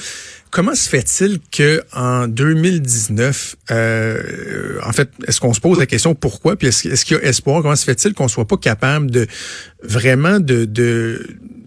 Comment 0.53 0.75
se 0.75 0.88
fait-il 0.88 1.39
que 1.51 1.81
en 1.93 2.27
2019, 2.27 3.55
euh, 3.72 4.77
en 4.83 4.91
fait, 4.91 5.10
est-ce 5.27 5.41
qu'on 5.41 5.51
se 5.51 5.60
pose 5.60 5.79
la 5.79 5.88
question 5.88 6.13
pourquoi, 6.13 6.55
puis 6.55 6.67
est-ce, 6.67 7.05
qu'il 7.05 7.17
y 7.17 7.19
a 7.19 7.24
espoir? 7.24 7.63
Comment 7.63 7.75
se 7.75 7.83
fait-il 7.83 8.13
qu'on 8.13 8.27
soit 8.27 8.45
pas 8.45 8.57
capable 8.57 9.10
de 9.10 9.25
vraiment 9.81 10.39
de 10.39 10.65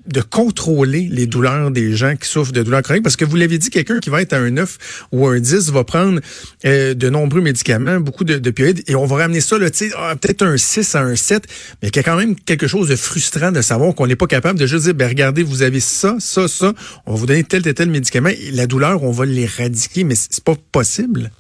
de 0.07 0.21
contrôler 0.21 1.09
les 1.11 1.27
douleurs 1.27 1.71
des 1.71 1.95
gens 1.95 2.17
qui 2.17 2.29
souffrent 2.29 2.53
de 2.53 2.63
douleurs 2.63 2.83
chroniques 2.83 3.03
parce 3.03 3.17
que 3.17 3.25
vous 3.25 3.37
l'avez 3.37 3.59
dit, 3.59 3.71
quelqu'un 3.71 3.99
qui 4.01 4.11
va 4.11 4.23
être 4.23 4.33
à 4.33 4.39
un 4.39 4.51
9 4.51 5.09
ou 5.13 5.27
un 5.27 5.39
10 5.39 5.73
va 5.73 5.85
prendre 5.85 6.21
euh, 6.65 6.95
de 6.95 7.11
nombreux 7.11 7.41
médicaments, 7.41 8.01
beaucoup 8.01 8.25
de, 8.25 8.39
de 8.39 8.53
et 8.89 8.95
on 8.95 9.05
va 9.05 9.17
ramener 9.17 9.41
ça, 9.41 9.57
ah, 9.99 10.15
peut-être 10.17 10.43
un 10.43 10.57
6 10.57 10.95
à 10.95 11.03
un 11.03 11.17
7, 11.17 11.47
mais 11.83 11.89
il 11.89 11.97
y 11.97 11.99
a 11.99 12.03
quand 12.03 12.17
même 12.17 12.35
quelque 12.37 12.67
chose 12.67 12.89
de 12.89 12.97
frustrant 12.97 13.53
de 13.53 13.61
savoir 13.61 13.95
qu'on 13.95 14.07
n'est 14.07 14.17
pas 14.17 14.27
capable 14.27 14.59
de 14.59 14.67
juste 14.67 14.85
dire, 14.85 14.95
ben 14.95 15.09
regardez, 15.09 15.43
vous 15.43 15.63
avez 15.63 15.81
ça, 15.81 16.17
ça, 16.19 16.49
ça, 16.49 16.73
on 17.05 17.13
va 17.13 17.19
vous 17.19 17.27
donner 17.27 17.45
tel, 17.45 17.63
tel, 17.63 17.75
tel 17.75 17.91
médicament, 17.91 18.31
et 18.31 18.51
la 18.53 18.67
douleur, 18.67 19.03
on 19.03 19.11
va 19.11 19.27
l'éradiquer, 19.27 20.05
mais 20.05 20.15
c'est 20.15 20.43
pas 20.43 20.55
possible. 20.73 21.31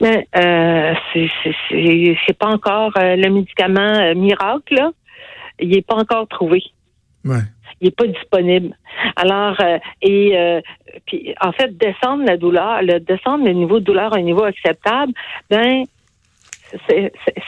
Mais 0.00 0.26
euh, 0.36 0.94
c'est 2.26 2.38
pas 2.38 2.46
encore 2.46 2.92
euh, 2.96 3.16
le 3.16 3.30
médicament 3.30 3.80
euh, 3.80 4.14
miracle. 4.14 4.74
Là. 4.74 4.90
Il 5.58 5.70
n'est 5.70 5.82
pas 5.82 5.96
encore 5.96 6.28
trouvé. 6.28 6.62
Il 7.80 7.84
n'est 7.84 7.90
pas 7.90 8.06
disponible. 8.06 8.76
Alors, 9.16 9.56
euh, 9.60 9.78
et 10.02 10.62
puis, 11.06 11.34
en 11.40 11.52
fait, 11.52 11.76
descendre 11.76 12.24
la 12.24 12.36
douleur, 12.36 12.82
le, 12.82 12.98
descendre 13.00 13.44
le 13.44 13.52
niveau 13.52 13.80
de 13.80 13.84
douleur 13.84 14.14
à 14.14 14.18
un 14.18 14.22
niveau 14.22 14.44
acceptable, 14.44 15.12
ben 15.50 15.84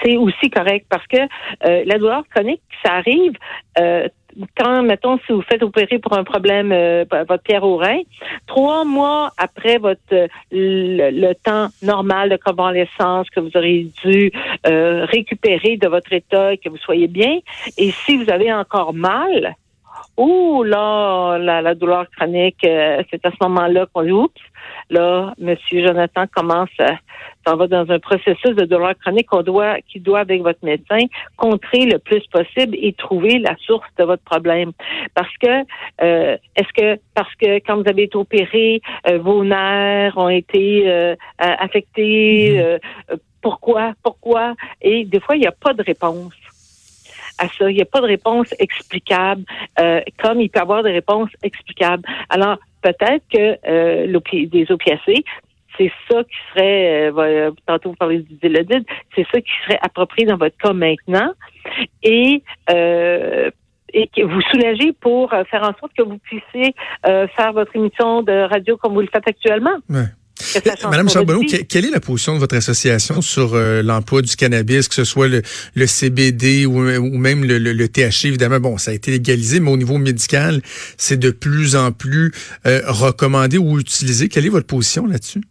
c'est 0.03 0.17
aussi 0.17 0.49
correct 0.49 0.87
parce 0.89 1.07
que 1.07 1.19
la 1.63 1.99
douleur 1.99 2.23
chronique, 2.35 2.63
ça 2.83 2.95
arrive 2.95 3.33
quand, 4.57 4.83
mettons, 4.83 5.19
si 5.27 5.33
vous 5.33 5.43
faites 5.43 5.63
opérer 5.63 5.99
pour 5.99 6.17
un 6.17 6.25
problème, 6.25 6.73
euh, 6.73 7.05
votre 7.29 7.43
pierre 7.43 7.65
au 7.65 7.77
rein, 7.77 8.01
trois 8.47 8.85
mois 8.85 9.33
après 9.37 9.79
votre 9.79 10.01
le, 10.51 11.33
temps 11.35 11.69
normal 11.83 12.31
de 12.31 12.37
convalescence 12.37 13.29
que 13.31 13.41
vous 13.41 13.51
aurez 13.55 13.87
dû 14.05 14.33
euh, 14.67 15.05
récupérer 15.07 15.77
de 15.77 15.89
votre 15.89 16.13
état 16.13 16.53
et 16.53 16.59
que 16.59 16.69
vous 16.69 16.77
soyez 16.77 17.07
bien, 17.07 17.39
et 17.77 17.91
si 17.91 18.17
vous 18.17 18.31
avez 18.31 18.53
encore 18.53 18.93
mal, 18.93 19.57
oh 20.21 20.63
là, 20.63 21.39
la, 21.39 21.75
douleur 21.75 22.05
chronique, 22.11 22.63
euh, 22.65 23.03
c'est 23.11 23.25
à 23.25 23.31
ce 23.31 23.37
moment-là 23.43 23.87
qu'on 23.93 24.03
dit, 24.03 24.13
oups, 24.13 24.41
là, 24.91 25.33
Monsieur 25.39 25.87
Jonathan 25.87 26.27
commence 26.31 26.69
à 26.79 26.97
s'en 27.47 27.57
va 27.57 27.67
dans 27.69 27.91
un 27.91 27.99
processus 27.99 28.55
de 28.55 28.67
douleur 28.67 28.95
chronique 28.99 29.29
qu'on 29.29 29.43
doit, 29.43 29.81
qui 29.89 29.99
doit 29.99 30.21
avec 30.21 30.43
votre 30.43 30.63
médecin 30.63 31.07
contrer 31.39 31.87
le 31.87 31.99
plus 31.99 32.23
possible 32.27 32.77
et 32.79 32.93
trouver 32.93 33.39
la 33.39 33.57
source 33.65 33.89
de 33.99 34.05
votre 34.05 34.23
problème. 34.23 34.73
Parce 35.15 35.35
que 35.39 35.65
euh, 36.03 36.37
est-ce 36.55 36.73
que 36.75 37.01
parce 37.15 37.35
que 37.37 37.57
quand 37.61 37.77
vous 37.77 37.89
avez 37.89 38.03
été 38.03 38.17
opéré, 38.17 38.83
euh, 39.09 39.19
vos 39.19 39.43
nerfs 39.43 40.19
ont 40.19 40.29
été 40.29 40.83
euh, 40.87 41.17
affectés, 41.39 42.61
mm-hmm. 42.61 43.19
pourquoi, 43.41 43.95
pourquoi? 44.03 44.55
Et 44.83 45.07
des 45.07 45.21
fois 45.21 45.37
il 45.37 45.41
n'y 45.41 45.47
a 45.47 45.53
pas 45.53 45.73
de 45.73 45.83
réponse 45.83 46.35
à 47.39 47.49
ça. 47.49 47.71
Il 47.71 47.77
n'y 47.77 47.83
a 47.83 47.87
pas 47.87 48.01
de 48.01 48.07
réponse 48.07 48.55
explicable, 48.59 49.45
comme 50.23 50.41
il 50.41 50.51
peut 50.51 50.59
y 50.59 50.63
avoir 50.63 50.83
des 50.83 50.93
réponses 50.93 51.31
explicables. 51.43 52.03
Alors, 52.29 52.59
peut-être 52.83 53.25
que 53.33 53.59
euh, 53.67 54.21
des 54.47 54.67
opiacés, 54.71 55.25
c'est 55.79 55.93
ça 56.11 56.23
qui 56.25 56.37
serait, 56.53 57.11
euh, 57.11 57.51
tantôt 57.67 57.91
vous 57.91 57.97
parlez 57.97 58.19
du 58.19 58.37
Zilodid, 58.43 58.85
c'est 59.15 59.27
ça 59.33 59.41
qui 59.41 59.51
serait 59.65 59.79
approprié 59.83 60.27
dans 60.27 60.37
votre 60.37 60.57
cas 60.57 60.73
maintenant 60.73 61.33
et 62.03 62.43
euh, 62.71 63.51
et 63.93 64.09
vous 64.23 64.41
soulagez 64.53 64.93
pour 64.93 65.31
faire 65.31 65.63
en 65.63 65.75
sorte 65.81 65.93
que 65.99 66.05
vous 66.05 66.19
puissiez 66.19 66.77
faire 67.03 67.53
votre 67.53 67.75
émission 67.75 68.23
de 68.23 68.49
radio 68.49 68.77
comme 68.77 68.95
vous 68.95 69.01
le 69.01 69.09
faites 69.13 69.27
actuellement. 69.27 69.79
Madame 70.85 71.09
Charbonneau, 71.09 71.43
quelle 71.69 71.85
est 71.85 71.91
la 71.91 72.01
position 72.01 72.35
de 72.35 72.39
votre 72.39 72.57
association 72.57 73.21
sur 73.21 73.55
euh, 73.55 73.83
l'emploi 73.83 74.23
du 74.23 74.37
cannabis, 74.37 74.89
que 74.89 74.95
ce 74.95 75.05
soit 75.05 75.29
le, 75.29 75.87
CBD 75.87 76.67
ou, 76.67 76.79
même 77.19 77.45
le, 77.45 77.89
THC? 77.89 78.27
Évidemment, 78.27 78.61
bon, 78.61 78.79
ça 78.79 78.91
a 78.91 78.95
été 78.95 79.11
légalisé, 79.11 79.61
mais 79.61 79.71
au 79.71 79.77
niveau 79.77 79.99
médical, 79.99 80.61
c'est 80.97 81.19
de 81.19 81.31
plus 81.31 81.77
en 81.77 81.93
plus 81.93 82.33
euh, 82.67 82.81
recommandé 82.87 83.59
ou 83.59 83.79
utilisé. 83.79 84.29
Quelle 84.29 84.47
est 84.47 84.51
votre 84.51 84.67
position 84.67 85.07
là-dessus? 85.07 85.43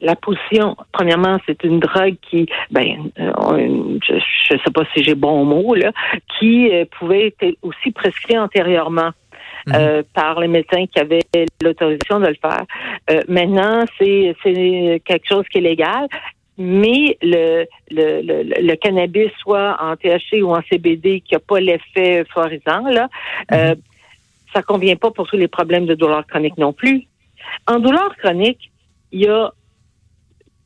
La 0.00 0.16
position, 0.16 0.74
premièrement, 0.92 1.38
c'est 1.46 1.62
une 1.62 1.80
drogue 1.80 2.16
qui, 2.30 2.48
ben, 2.70 3.10
euh, 3.18 3.98
je 4.08 4.14
ne 4.54 4.58
sais 4.58 4.70
pas 4.72 4.84
si 4.94 5.04
j'ai 5.04 5.14
bon 5.14 5.44
mot 5.44 5.74
là, 5.74 5.92
qui 6.38 6.70
pouvait 6.98 7.34
être 7.40 7.58
aussi 7.62 7.90
prescrit 7.90 8.38
antérieurement. 8.38 9.10
Euh, 9.74 9.98
mhm. 9.98 10.04
par 10.14 10.38
les 10.38 10.46
médecins 10.46 10.86
qui 10.86 11.00
avaient 11.00 11.26
l'autorisation 11.60 12.20
de 12.20 12.28
le 12.28 12.36
faire. 12.40 12.64
Euh, 13.10 13.22
maintenant, 13.26 13.84
c'est 13.98 14.36
quelque 15.04 15.26
chose 15.28 15.44
qui 15.50 15.58
est 15.58 15.62
légal. 15.62 16.06
Mais 16.56 17.18
le, 17.20 17.66
le, 17.90 18.62
le, 18.62 18.74
cannabis, 18.76 19.30
soit 19.40 19.76
en 19.80 19.96
THC 19.96 20.40
ou 20.42 20.54
en 20.54 20.62
CBD, 20.70 21.20
qui 21.20 21.34
n'a 21.34 21.40
pas 21.40 21.58
l'effet 21.58 22.20
euphorisant, 22.20 22.86
là, 22.88 23.08
euh, 23.52 23.74
mhm. 23.74 23.80
ça 24.54 24.62
convient 24.62 24.96
pas 24.96 25.10
pour 25.10 25.26
tous 25.26 25.36
les 25.36 25.48
problèmes 25.48 25.86
de 25.86 25.94
douleur 25.94 26.24
chronique 26.26 26.56
non 26.58 26.72
plus. 26.72 27.02
En 27.66 27.80
douleur 27.80 28.16
chronique, 28.16 28.70
il 29.10 29.22
y 29.22 29.28
a 29.28 29.52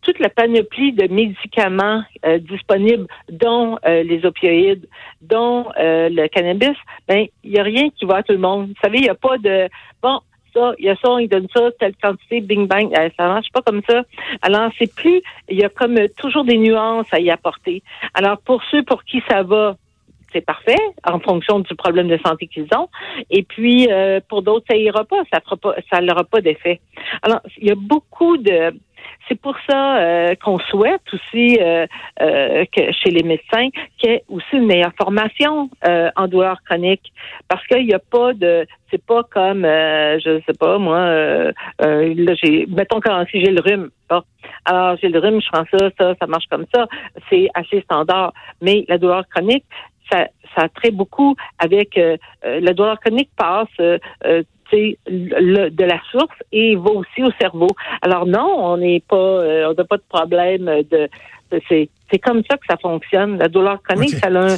toute 0.03 0.19
la 0.19 0.29
panoplie 0.29 0.93
de 0.93 1.13
médicaments 1.13 2.03
euh, 2.25 2.39
disponibles, 2.39 3.07
dont 3.31 3.79
euh, 3.87 4.03
les 4.03 4.25
opioïdes, 4.25 4.87
dont 5.21 5.67
euh, 5.79 6.09
le 6.09 6.29
cannabis, 6.29 6.77
ben 7.09 7.27
il 7.45 7.53
n'y 7.53 7.59
a 7.59 7.63
rien 7.63 7.91
qui 7.91 8.05
va 8.05 8.17
à 8.17 8.23
tout 8.23 8.33
le 8.33 8.39
monde. 8.39 8.69
Vous 8.69 8.81
savez, 8.83 8.99
il 8.99 9.05
n'y 9.05 9.09
a 9.09 9.15
pas 9.15 9.39
de 9.39 9.69
bon. 10.03 10.21
Ça, 10.53 10.73
il 10.81 10.87
y 10.87 10.89
a 10.89 10.97
ça, 10.97 11.21
il 11.21 11.29
donne 11.29 11.47
ça, 11.55 11.71
telle 11.79 11.95
quantité, 12.03 12.41
bing 12.41 12.67
bang, 12.67 12.93
ça 13.17 13.29
marche 13.29 13.53
pas 13.53 13.63
comme 13.63 13.83
ça. 13.89 14.03
Alors, 14.43 14.73
c'est 14.77 14.93
plus, 14.93 15.23
il 15.49 15.57
y 15.57 15.65
a 15.65 15.69
comme 15.69 15.97
toujours 16.17 16.43
des 16.43 16.59
nuances 16.59 17.07
à 17.13 17.21
y 17.21 17.31
apporter. 17.31 17.85
Alors, 18.15 18.39
pour 18.39 18.61
ceux 18.65 18.83
pour 18.83 19.05
qui 19.05 19.23
ça 19.29 19.45
va, 19.45 19.77
c'est 20.33 20.41
parfait 20.41 20.81
en 21.05 21.21
fonction 21.21 21.61
du 21.61 21.73
problème 21.77 22.09
de 22.09 22.19
santé 22.27 22.49
qu'ils 22.49 22.67
ont. 22.77 22.89
Et 23.31 23.45
puis 23.45 23.89
pour 24.29 24.43
d'autres, 24.43 24.67
ça 24.69 24.77
ira 24.77 25.05
pas, 25.05 25.23
ça 25.33 25.41
fera 25.41 25.57
pas, 25.57 25.77
ça 25.89 26.01
n'aura 26.01 26.25
pas 26.25 26.41
d'effet. 26.41 26.81
Alors, 27.23 27.41
il 27.57 27.69
y 27.69 27.71
a 27.71 27.77
beaucoup 27.77 28.37
de 28.37 28.75
c'est 29.29 29.41
pour 29.41 29.55
ça 29.69 29.99
euh, 29.99 30.35
qu'on 30.43 30.59
souhaite 30.59 31.03
aussi 31.13 31.59
euh, 31.61 31.87
euh, 32.21 32.65
que 32.75 32.93
chez 32.93 33.11
les 33.11 33.23
médecins 33.23 33.69
qu'il 33.97 34.11
y 34.11 34.15
ait 34.15 34.25
aussi 34.29 34.57
une 34.57 34.67
meilleure 34.67 34.93
formation 35.01 35.71
en 36.17 36.29
douleur 36.29 36.59
chronique, 36.65 37.13
parce 37.49 37.65
qu'il 37.67 37.87
n'y 37.87 37.95
a 37.95 37.99
pas 37.99 38.33
de, 38.33 38.67
c'est 38.91 39.05
pas 39.05 39.23
comme, 39.31 39.63
je 39.63 40.41
sais 40.47 40.57
pas 40.59 40.79
moi, 40.79 41.53
là 41.79 42.35
j'ai, 42.43 42.67
mettons 42.69 43.01
quand 43.01 43.25
si 43.31 43.41
j'ai 43.45 43.51
le 43.51 43.61
rhume, 43.61 43.91
alors 44.65 44.97
j'ai 45.01 45.09
le 45.09 45.19
rhume, 45.19 45.41
je 45.41 45.49
prends 45.51 45.65
ça, 45.71 45.91
ça, 45.99 46.15
ça 46.19 46.27
marche 46.27 46.47
comme 46.51 46.67
ça, 46.75 46.87
c'est 47.29 47.49
assez 47.55 47.81
standard, 47.83 48.33
mais 48.61 48.85
la 48.89 48.99
douleur 48.99 49.25
chronique, 49.29 49.65
ça, 50.11 50.27
ça 50.57 50.69
très 50.69 50.91
beaucoup 50.91 51.37
avec 51.59 51.99
la 52.45 52.73
douleur 52.73 52.99
chronique 53.01 53.31
passe 53.37 54.01
le, 55.07 55.69
de 55.69 55.85
la 55.85 56.01
source 56.11 56.37
et 56.53 56.77
va 56.77 56.91
aussi 56.91 57.23
au 57.23 57.31
cerveau. 57.41 57.69
Alors 58.03 58.27
non, 58.27 58.49
on 58.59 58.77
n'est 58.77 59.01
pas, 59.01 59.17
euh, 59.17 59.71
on 59.71 59.75
n'a 59.75 59.85
pas 59.85 59.97
de 59.97 60.05
problème 60.09 60.65
de, 60.91 61.09
c'est 61.69 61.89
c'est 62.11 62.19
comme 62.19 62.43
ça 62.51 62.57
que 62.57 62.67
ça 62.69 62.77
fonctionne. 62.77 63.39
La 63.39 63.49
douleur 63.49 63.81
chronique, 63.83 64.17
ça, 64.17 64.29
euh, 64.29 64.57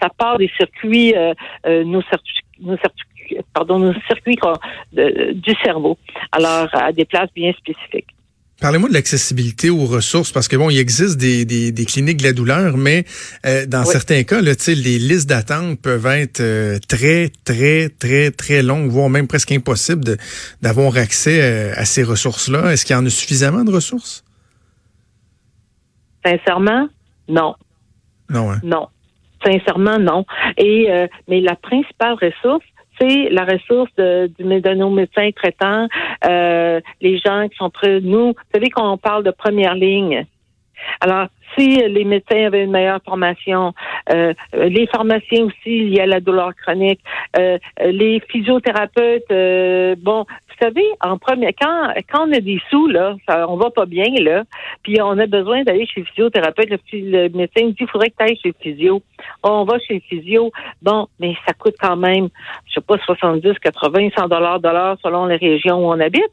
ça 0.00 0.08
part 0.16 0.38
des 0.38 0.50
circuits, 0.56 1.14
euh, 1.14 1.34
nos 1.84 2.00
circuits, 2.02 2.44
nos 2.60 2.78
circuits, 2.78 3.38
pardon, 3.52 3.78
nos 3.78 3.94
circuits 4.06 4.38
du 4.92 5.54
cerveau. 5.62 5.98
Alors 6.32 6.68
à 6.72 6.92
des 6.92 7.04
places 7.04 7.32
bien 7.34 7.52
spécifiques. 7.52 8.08
Parlez-moi 8.60 8.88
de 8.88 8.94
l'accessibilité 8.94 9.70
aux 9.70 9.86
ressources, 9.86 10.32
parce 10.32 10.48
que 10.48 10.56
bon, 10.56 10.68
il 10.68 10.78
existe 10.78 11.16
des, 11.16 11.44
des, 11.44 11.70
des 11.70 11.84
cliniques 11.84 12.16
de 12.16 12.24
la 12.24 12.32
douleur, 12.32 12.76
mais 12.76 13.04
euh, 13.46 13.66
dans 13.66 13.84
certains 13.84 14.24
cas, 14.24 14.40
là, 14.40 14.52
les 14.66 14.98
listes 14.98 15.28
d'attente 15.28 15.80
peuvent 15.80 16.06
être 16.06 16.40
euh, 16.40 16.78
très, 16.88 17.30
très, 17.44 17.88
très, 17.88 18.32
très 18.32 18.62
longues, 18.64 18.90
voire 18.90 19.10
même 19.10 19.28
presque 19.28 19.52
impossible 19.52 20.16
d'avoir 20.60 20.96
accès 20.96 21.38
euh, 21.40 21.72
à 21.76 21.84
ces 21.84 22.02
ressources-là. 22.02 22.72
Est-ce 22.72 22.84
qu'il 22.84 22.96
y 22.96 22.98
en 22.98 23.06
a 23.06 23.10
suffisamment 23.10 23.62
de 23.62 23.70
ressources? 23.70 24.24
Sincèrement, 26.26 26.88
non. 27.28 27.54
Non, 28.28 28.50
hein? 28.50 28.60
Non. 28.64 28.88
Sincèrement, 29.46 30.00
non. 30.00 30.26
Et 30.56 30.88
mais 31.28 31.40
la 31.40 31.54
principale 31.54 32.14
ressource, 32.14 32.66
c'est 32.98 33.28
la 33.30 33.44
ressource 33.44 33.90
de, 33.96 34.30
de, 34.38 34.74
nos 34.74 34.90
médecins 34.90 35.30
traitants, 35.32 35.88
euh, 36.26 36.80
les 37.00 37.18
gens 37.18 37.48
qui 37.48 37.56
sont 37.56 37.70
près 37.70 38.00
de 38.00 38.06
nous. 38.06 38.28
Vous 38.28 38.50
savez 38.52 38.70
qu'on 38.70 38.96
parle 38.98 39.24
de 39.24 39.30
première 39.30 39.74
ligne. 39.74 40.26
Alors, 41.00 41.28
si 41.56 41.76
les 41.76 42.04
médecins 42.04 42.46
avaient 42.46 42.64
une 42.64 42.70
meilleure 42.70 43.00
formation, 43.04 43.74
euh, 44.12 44.32
les 44.54 44.86
pharmaciens 44.86 45.44
aussi 45.44 45.54
il 45.66 45.94
y 45.94 46.00
a 46.00 46.06
la 46.06 46.20
douleur 46.20 46.54
chronique, 46.54 47.00
euh, 47.38 47.58
les 47.84 48.20
physiothérapeutes, 48.28 49.30
euh, 49.30 49.94
bon, 49.98 50.24
vous 50.24 50.66
savez, 50.66 50.86
en 51.02 51.18
premier, 51.18 51.52
quand, 51.52 51.92
quand 52.12 52.28
on 52.28 52.32
a 52.32 52.40
des 52.40 52.60
sous, 52.70 52.88
là, 52.88 53.16
ça, 53.28 53.48
on 53.48 53.56
va 53.56 53.70
pas 53.70 53.86
bien, 53.86 54.06
là, 54.20 54.44
puis 54.82 55.00
on 55.00 55.18
a 55.18 55.26
besoin 55.26 55.62
d'aller 55.62 55.86
chez 55.86 56.00
le 56.00 56.06
physiothérapeute, 56.06 56.70
le, 56.92 57.28
médecin 57.28 57.66
dit, 57.68 57.76
il 57.80 57.88
faudrait 57.88 58.10
que 58.10 58.16
tu 58.18 58.24
ailles 58.24 58.38
chez 58.42 58.48
le 58.48 58.54
physio. 58.60 59.02
on 59.42 59.64
va 59.64 59.78
chez 59.78 59.94
le 59.94 60.00
physio. 60.00 60.50
Bon, 60.82 61.06
mais 61.20 61.34
ça 61.46 61.52
coûte 61.52 61.76
quand 61.80 61.96
même, 61.96 62.28
je 62.66 62.74
sais 62.74 62.80
pas, 62.80 62.98
70, 62.98 63.58
80, 63.60 64.08
100 64.16 64.28
dollars 64.28 64.60
l'heure 64.72 64.96
selon 65.02 65.26
les 65.26 65.36
régions 65.36 65.78
où 65.78 65.92
on 65.92 66.00
habite 66.00 66.32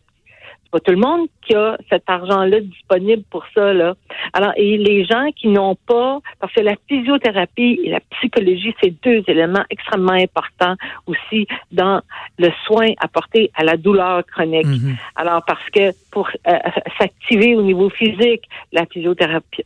pas 0.75 0.82
tout 0.82 0.91
le 0.91 0.98
monde 0.98 1.27
qui 1.41 1.55
a 1.55 1.77
cet 1.89 2.03
argent-là 2.08 2.60
disponible 2.60 3.24
pour 3.29 3.46
ça. 3.53 3.74
Là. 3.74 3.96
Alors, 4.34 4.51
et 4.58 4.77
les 4.77 5.05
gens 5.05 5.29
qui 5.34 5.48
n'ont 5.48 5.75
pas, 5.75 6.20
parce 6.39 6.51
que 6.51 6.60
la 6.60 6.75
physiothérapie 6.89 7.79
et 7.86 7.89
la 7.89 8.01
psychologie, 8.12 8.75
c'est 8.82 8.94
deux 9.01 9.24
éléments 9.27 9.63
extrêmement 9.70 10.20
importants 10.27 10.75
aussi 11.08 11.48
dans 11.72 12.01
le 12.38 12.50
soin 12.65 12.89
apporté 13.00 13.51
à 13.55 13.63
la 13.63 13.77
douleur 13.77 14.25
chronique. 14.25 14.65
Mm-hmm. 14.65 14.96
Alors, 15.15 15.46
parce 15.46 15.70
que 15.70 15.94
pour 16.12 16.27
euh, 16.46 16.51
s'activer 17.00 17.55
au 17.55 17.62
niveau 17.62 17.89
physique, 17.89 18.44
la 18.74 18.86
physiothérapie 18.86 19.63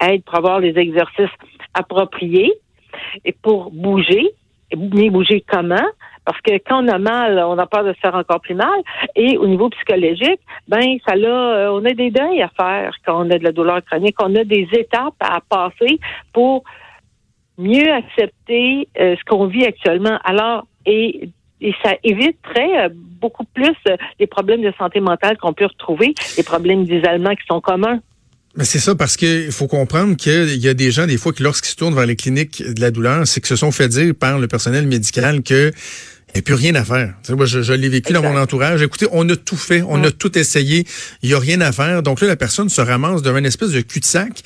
aide 0.00 0.22
pour 0.24 0.36
avoir 0.36 0.60
les 0.60 0.78
exercices 0.78 1.36
appropriés 1.74 2.54
et 3.26 3.32
pour 3.32 3.70
bouger, 3.70 4.30
mais 4.74 5.10
bouger 5.10 5.44
comment? 5.46 5.88
Parce 6.26 6.40
que 6.42 6.52
quand 6.66 6.84
on 6.84 6.88
a 6.88 6.98
mal, 6.98 7.38
on 7.38 7.56
a 7.56 7.66
peur 7.66 7.84
de 7.84 7.94
se 7.94 8.00
faire 8.00 8.14
encore 8.14 8.40
plus 8.40 8.54
mal. 8.54 8.78
Et 9.14 9.38
au 9.38 9.46
niveau 9.46 9.70
psychologique, 9.70 10.40
ben 10.68 10.98
ça 11.06 11.16
là, 11.16 11.70
on 11.72 11.84
a 11.84 11.92
des 11.92 12.10
deuils 12.10 12.42
à 12.42 12.48
faire 12.48 12.92
quand 13.06 13.24
on 13.24 13.30
a 13.30 13.38
de 13.38 13.44
la 13.44 13.52
douleur 13.52 13.82
chronique. 13.84 14.16
On 14.20 14.34
a 14.34 14.44
des 14.44 14.68
étapes 14.72 15.14
à 15.20 15.40
passer 15.48 15.98
pour 16.32 16.64
mieux 17.56 17.90
accepter 17.90 18.88
ce 18.96 19.24
qu'on 19.24 19.46
vit 19.46 19.64
actuellement. 19.64 20.18
Alors, 20.24 20.66
et 21.60 21.74
ça 21.82 21.94
éviterait 22.04 22.84
euh, 22.84 22.88
beaucoup 22.92 23.44
plus 23.44 23.74
euh, 23.88 23.96
les 24.20 24.26
problèmes 24.26 24.62
de 24.62 24.72
santé 24.78 25.00
mentale 25.00 25.36
qu'on 25.38 25.52
peut 25.52 25.66
retrouver, 25.66 26.14
les 26.36 26.42
problèmes 26.42 26.84
d'isolement 26.84 27.34
qui 27.34 27.46
sont 27.48 27.60
communs. 27.60 28.00
Mais 28.56 28.64
c'est 28.64 28.78
ça, 28.78 28.94
parce 28.94 29.16
qu'il 29.16 29.52
faut 29.52 29.66
comprendre 29.66 30.16
qu'il 30.16 30.56
y 30.56 30.68
a 30.68 30.74
des 30.74 30.90
gens, 30.90 31.06
des 31.06 31.18
fois, 31.18 31.32
qui, 31.32 31.42
lorsqu'ils 31.42 31.70
se 31.70 31.76
tournent 31.76 31.94
vers 31.94 32.06
les 32.06 32.16
cliniques 32.16 32.62
de 32.62 32.80
la 32.80 32.90
douleur, 32.90 33.26
c'est 33.26 33.40
que 33.40 33.48
se 33.48 33.56
sont 33.56 33.70
fait 33.70 33.88
dire 33.88 34.14
par 34.18 34.38
le 34.38 34.48
personnel 34.48 34.86
médical 34.86 35.42
que 35.42 35.72
n'y 36.36 36.40
a 36.40 36.42
plus 36.42 36.54
rien 36.54 36.74
à 36.74 36.84
faire. 36.84 37.14
moi, 37.30 37.46
je, 37.46 37.72
l'ai 37.72 37.88
vécu 37.88 38.12
dans 38.12 38.22
mon 38.22 38.36
entourage. 38.36 38.82
Écoutez, 38.82 39.06
on 39.12 39.28
a 39.28 39.36
tout 39.36 39.56
fait, 39.56 39.82
on 39.82 40.02
a 40.04 40.10
tout 40.10 40.36
essayé, 40.38 40.86
il 41.22 41.28
n'y 41.28 41.34
a 41.34 41.38
rien 41.38 41.60
à 41.60 41.72
faire. 41.72 42.02
Donc 42.02 42.20
là, 42.20 42.28
la 42.28 42.36
personne 42.36 42.68
se 42.68 42.80
ramasse 42.80 43.22
devant 43.22 43.38
une 43.38 43.46
espèce 43.46 43.70
de 43.70 43.80
cul-de-sac. 43.80 44.42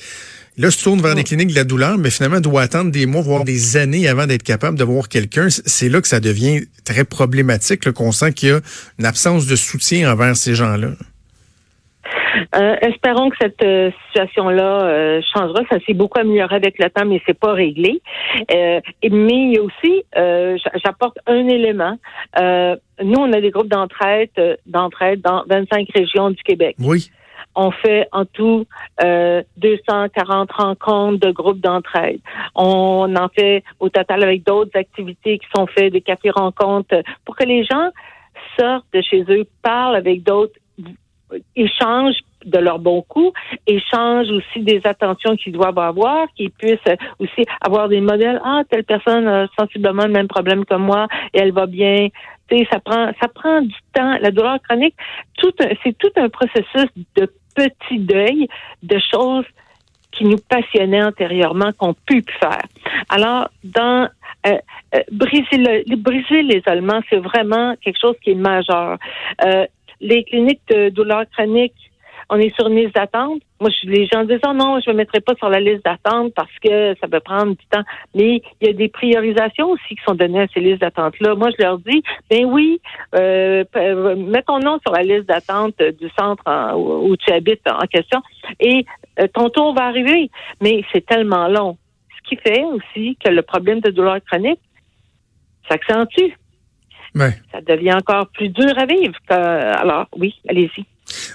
Là, 0.57 0.69
se 0.69 0.83
tourne 0.83 1.01
vers 1.01 1.15
des 1.15 1.23
cliniques 1.23 1.49
de 1.49 1.55
la 1.55 1.63
douleur, 1.63 1.97
mais 1.97 2.09
finalement 2.09 2.41
doit 2.41 2.61
attendre 2.61 2.91
des 2.91 3.05
mois, 3.05 3.21
voire 3.21 3.45
des 3.45 3.77
années 3.77 4.07
avant 4.07 4.27
d'être 4.27 4.43
capable 4.43 4.77
de 4.77 4.83
voir 4.83 5.07
quelqu'un. 5.07 5.47
C'est 5.49 5.87
là 5.87 6.01
que 6.01 6.07
ça 6.07 6.19
devient 6.19 6.65
très 6.83 7.05
problématique, 7.05 7.89
qu'on 7.91 8.11
sent 8.11 8.33
qu'il 8.33 8.49
y 8.49 8.51
a 8.51 8.59
une 8.99 9.05
absence 9.05 9.45
de 9.45 9.55
soutien 9.55 10.11
envers 10.11 10.35
ces 10.35 10.53
gens-là. 10.53 10.91
Euh, 12.55 12.75
espérons 12.81 13.29
que 13.29 13.37
cette 13.41 13.63
euh, 13.63 13.91
situation-là 14.07 14.83
euh, 14.83 15.21
changera. 15.33 15.61
Ça 15.69 15.77
s'est 15.85 15.93
beaucoup 15.93 16.19
amélioré 16.19 16.55
avec 16.55 16.77
le 16.79 16.89
temps, 16.89 17.05
mais 17.05 17.21
c'est 17.25 17.37
pas 17.37 17.53
réglé. 17.53 18.01
mais 18.49 18.89
il 19.03 19.53
y 19.53 19.57
a 19.57 19.61
aussi, 19.61 20.03
j'apporte 20.83 21.17
un 21.27 21.47
élément. 21.47 21.97
nous, 22.39 23.19
on 23.19 23.33
a 23.33 23.41
des 23.41 23.51
groupes 23.51 23.69
d'entraide, 23.69 24.29
d'entraide 24.65 25.21
dans 25.21 25.43
25 25.47 25.87
régions 25.93 26.29
du 26.29 26.41
Québec. 26.43 26.75
Oui. 26.79 27.09
On 27.55 27.71
fait 27.71 28.07
en 28.11 28.25
tout 28.25 28.65
euh, 29.03 29.43
240 29.57 30.51
rencontres 30.51 31.19
de 31.19 31.31
groupes 31.31 31.59
d'entraide. 31.59 32.19
On 32.55 33.13
en 33.15 33.27
fait 33.29 33.63
au 33.79 33.89
total 33.89 34.23
avec 34.23 34.45
d'autres 34.45 34.77
activités 34.77 35.37
qui 35.37 35.47
sont 35.55 35.67
faites, 35.67 35.91
des 35.91 36.01
cafés-rencontres, 36.01 37.01
pour 37.25 37.35
que 37.35 37.43
les 37.43 37.63
gens 37.63 37.89
sortent 38.57 38.85
de 38.93 39.01
chez 39.01 39.23
eux, 39.29 39.45
parlent 39.61 39.95
avec 39.95 40.23
d'autres, 40.23 40.53
échangent 41.55 42.19
de 42.45 42.57
leur 42.57 42.79
bon 42.79 43.01
coup, 43.03 43.31
échangent 43.67 44.31
aussi 44.31 44.61
des 44.61 44.81
attentions 44.83 45.35
qu'ils 45.35 45.53
doivent 45.53 45.77
avoir, 45.77 46.27
qu'ils 46.35 46.51
puissent 46.51 46.79
aussi 47.19 47.45
avoir 47.61 47.87
des 47.87 48.01
modèles. 48.01 48.41
Ah, 48.43 48.63
telle 48.69 48.83
personne 48.83 49.27
a 49.27 49.47
sensiblement 49.59 50.05
le 50.05 50.11
même 50.11 50.27
problème 50.27 50.65
que 50.65 50.75
moi 50.75 51.07
et 51.33 51.39
elle 51.39 51.51
va 51.51 51.65
bien. 51.65 52.07
Tu 52.49 52.65
ça 52.71 52.79
prend, 52.79 53.11
ça 53.21 53.27
prend 53.27 53.61
du 53.61 53.75
temps. 53.93 54.17
La 54.19 54.31
douleur 54.31 54.57
chronique, 54.67 54.95
tout, 55.37 55.53
c'est 55.83 55.97
tout 55.97 56.11
un 56.17 56.29
processus 56.29 56.89
de 57.15 57.31
petit 57.55 57.99
deuil 57.99 58.47
de 58.83 58.99
choses 59.13 59.45
qui 60.11 60.25
nous 60.25 60.39
passionnaient 60.49 61.03
antérieurement 61.03 61.71
qu'on 61.77 61.93
pu 61.93 62.23
faire. 62.39 62.63
Alors, 63.09 63.47
dans 63.63 64.09
euh, 64.47 64.57
euh, 64.95 64.99
briser 65.11 65.57
le, 65.57 65.95
briser 65.95 66.41
l'isolement, 66.41 66.99
c'est 67.09 67.17
vraiment 67.17 67.75
quelque 67.81 67.99
chose 67.99 68.15
qui 68.23 68.31
est 68.31 68.35
majeur. 68.35 68.97
Euh, 69.45 69.65
les 70.01 70.23
cliniques 70.23 70.61
de 70.69 70.89
douleurs 70.89 71.25
chroniques 71.31 71.91
on 72.31 72.37
est 72.37 72.55
sur 72.55 72.67
une 72.67 72.77
liste 72.77 72.95
d'attente. 72.95 73.41
Moi, 73.59 73.69
je, 73.69 73.89
les 73.89 74.07
gens 74.07 74.23
disent 74.23 74.39
oh 74.47 74.53
non, 74.53 74.79
je 74.79 74.89
me 74.89 74.95
mettrai 74.95 75.19
pas 75.19 75.35
sur 75.35 75.49
la 75.49 75.59
liste 75.59 75.83
d'attente 75.83 76.33
parce 76.33 76.57
que 76.63 76.95
ça 77.01 77.09
peut 77.09 77.19
prendre 77.19 77.57
du 77.57 77.65
temps. 77.69 77.83
Mais 78.15 78.41
il 78.61 78.67
y 78.67 78.69
a 78.69 78.73
des 78.73 78.87
priorisations 78.87 79.69
aussi 79.69 79.95
qui 79.95 80.01
sont 80.07 80.15
données 80.15 80.43
à 80.43 80.47
ces 80.53 80.61
listes 80.61 80.79
d'attente-là. 80.79 81.35
Moi, 81.35 81.49
je 81.51 81.61
leur 81.61 81.77
dis 81.79 82.01
ben 82.29 82.45
oui, 82.45 82.79
euh, 83.15 83.65
mets 84.15 84.43
ton 84.43 84.59
nom 84.59 84.79
sur 84.79 84.93
la 84.93 85.03
liste 85.03 85.27
d'attente 85.27 85.75
du 85.77 86.09
centre 86.17 86.43
où 86.77 87.15
tu 87.17 87.33
habites 87.33 87.67
en 87.69 87.85
question 87.85 88.21
et 88.61 88.85
euh, 89.19 89.27
ton 89.33 89.49
tour 89.49 89.73
va 89.73 89.83
arriver. 89.83 90.31
Mais 90.61 90.83
c'est 90.93 91.05
tellement 91.05 91.49
long. 91.49 91.77
Ce 92.17 92.29
qui 92.29 92.37
fait 92.37 92.63
aussi 92.63 93.17
que 93.23 93.29
le 93.29 93.41
problème 93.41 93.81
de 93.81 93.89
douleur 93.89 94.19
chronique 94.23 94.61
s'accentue. 95.69 96.31
Ça 97.51 97.61
devient 97.61 97.93
encore 97.93 98.27
plus 98.27 98.49
dur 98.49 98.77
à 98.77 98.85
vivre. 98.85 99.15
alors, 99.29 100.07
oui, 100.17 100.35
allez-y. 100.47 100.85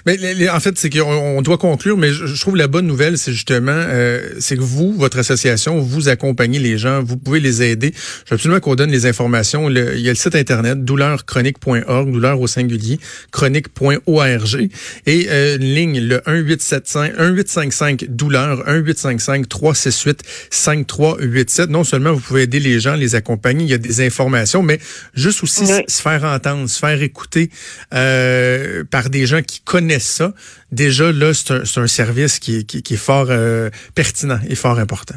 Mais 0.05 0.49
en 0.49 0.59
fait, 0.59 0.77
c'est 0.77 0.89
qu'on 0.89 1.41
doit 1.41 1.57
conclure, 1.57 1.97
mais 1.97 2.11
je, 2.11 2.39
trouve 2.39 2.55
la 2.55 2.67
bonne 2.67 2.87
nouvelle, 2.87 3.17
c'est 3.17 3.31
justement, 3.31 3.71
euh, 3.71 4.29
c'est 4.39 4.55
que 4.55 4.61
vous, 4.61 4.93
votre 4.93 5.17
association, 5.17 5.79
vous 5.79 6.09
accompagnez 6.09 6.59
les 6.59 6.77
gens, 6.77 7.03
vous 7.03 7.17
pouvez 7.17 7.39
les 7.39 7.61
aider. 7.63 7.93
Je 8.25 8.31
veux 8.31 8.35
absolument 8.35 8.59
qu'on 8.59 8.75
donne 8.75 8.91
les 8.91 9.05
informations. 9.05 9.69
il 9.69 9.99
y 9.99 10.07
a 10.07 10.11
le 10.11 10.15
site 10.15 10.35
internet 10.35 10.83
douleurchronique.org, 10.83 12.11
douleur 12.11 12.39
au 12.39 12.47
singulier, 12.47 12.99
chronique.org, 13.31 14.69
et 15.05 15.27
euh, 15.29 15.57
une 15.57 15.63
ligne, 15.63 15.99
le 15.99 16.21
1875 16.27 16.87
1855 17.17 18.05
douleur, 18.09 18.67
1855 18.67 19.47
368 19.49 20.21
5387. 20.49 21.69
Non 21.69 21.83
seulement 21.83 22.13
vous 22.13 22.19
pouvez 22.19 22.43
aider 22.43 22.59
les 22.59 22.79
gens, 22.79 22.95
les 22.95 23.15
accompagner, 23.15 23.65
il 23.65 23.69
y 23.69 23.73
a 23.73 23.77
des 23.77 24.05
informations, 24.05 24.63
mais 24.63 24.79
juste 25.13 25.43
aussi 25.43 25.65
se 25.65 26.01
faire 26.01 26.23
entendre, 26.23 26.69
se 26.69 26.79
faire 26.79 27.01
écouter 27.01 27.49
euh, 27.93 28.83
par 28.89 29.09
des 29.09 29.25
gens 29.25 29.41
qui 29.41 29.61
connaissent 29.67 30.15
ça, 30.15 30.33
déjà 30.71 31.11
là, 31.11 31.33
c'est 31.33 31.77
un, 31.77 31.87
service 31.87 32.39
qui, 32.39 32.65
est 32.73 32.95
fort 32.95 33.27
euh, 33.29 33.69
pertinent 33.93 34.39
et 34.49 34.55
fort 34.55 34.79
important. 34.79 35.15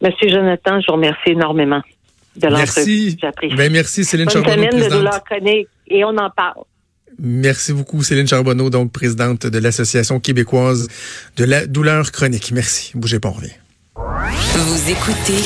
Monsieur 0.00 0.28
Jonathan, 0.28 0.80
je 0.80 0.86
vous 0.86 0.94
remercie 0.94 1.30
énormément 1.30 1.82
de 2.36 2.46
l'entrevue. 2.46 3.16
Merci. 3.20 3.56
Ben, 3.56 3.72
merci, 3.72 4.04
Céline 4.04 4.30
Charbonneau, 4.30 4.68
présidente. 4.68 5.66
et 5.88 6.04
on 6.04 6.16
en 6.16 6.30
parle. 6.30 6.62
Merci 7.18 7.72
beaucoup, 7.72 8.04
Céline 8.04 8.28
Charbonneau, 8.28 8.70
donc 8.70 8.92
présidente 8.92 9.46
de 9.46 9.58
l'Association 9.58 10.20
québécoise 10.20 10.86
de 11.36 11.44
la 11.44 11.66
douleur 11.66 12.12
chronique. 12.12 12.52
Merci. 12.52 12.92
Bougez 12.94 13.18
pas, 13.18 13.30
on 13.30 13.32
revient. 13.32 13.50
Vous 13.96 14.90
écoutez 14.90 15.42